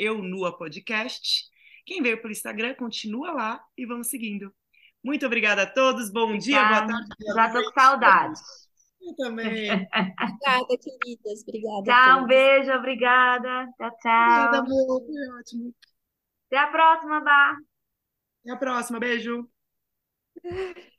[0.00, 1.44] eunuapodcast.
[1.86, 4.52] Quem veio pelo Instagram, continua lá e vamos seguindo.
[5.02, 6.10] Muito obrigada a todos.
[6.10, 6.42] Bom obrigada.
[6.42, 7.08] dia, boa tarde.
[7.34, 8.42] Já estou com saudades.
[9.00, 9.70] Eu também.
[9.70, 11.42] obrigada, queridas.
[11.42, 11.82] Obrigada.
[11.84, 13.66] Tchau, um beijo, obrigada.
[13.76, 14.48] Tchau, tchau.
[14.48, 15.06] Obrigada, amor.
[15.06, 15.74] Foi ótimo.
[16.48, 17.56] Até a próxima, Bá.
[18.40, 18.98] Até a próxima.
[18.98, 19.48] Beijo.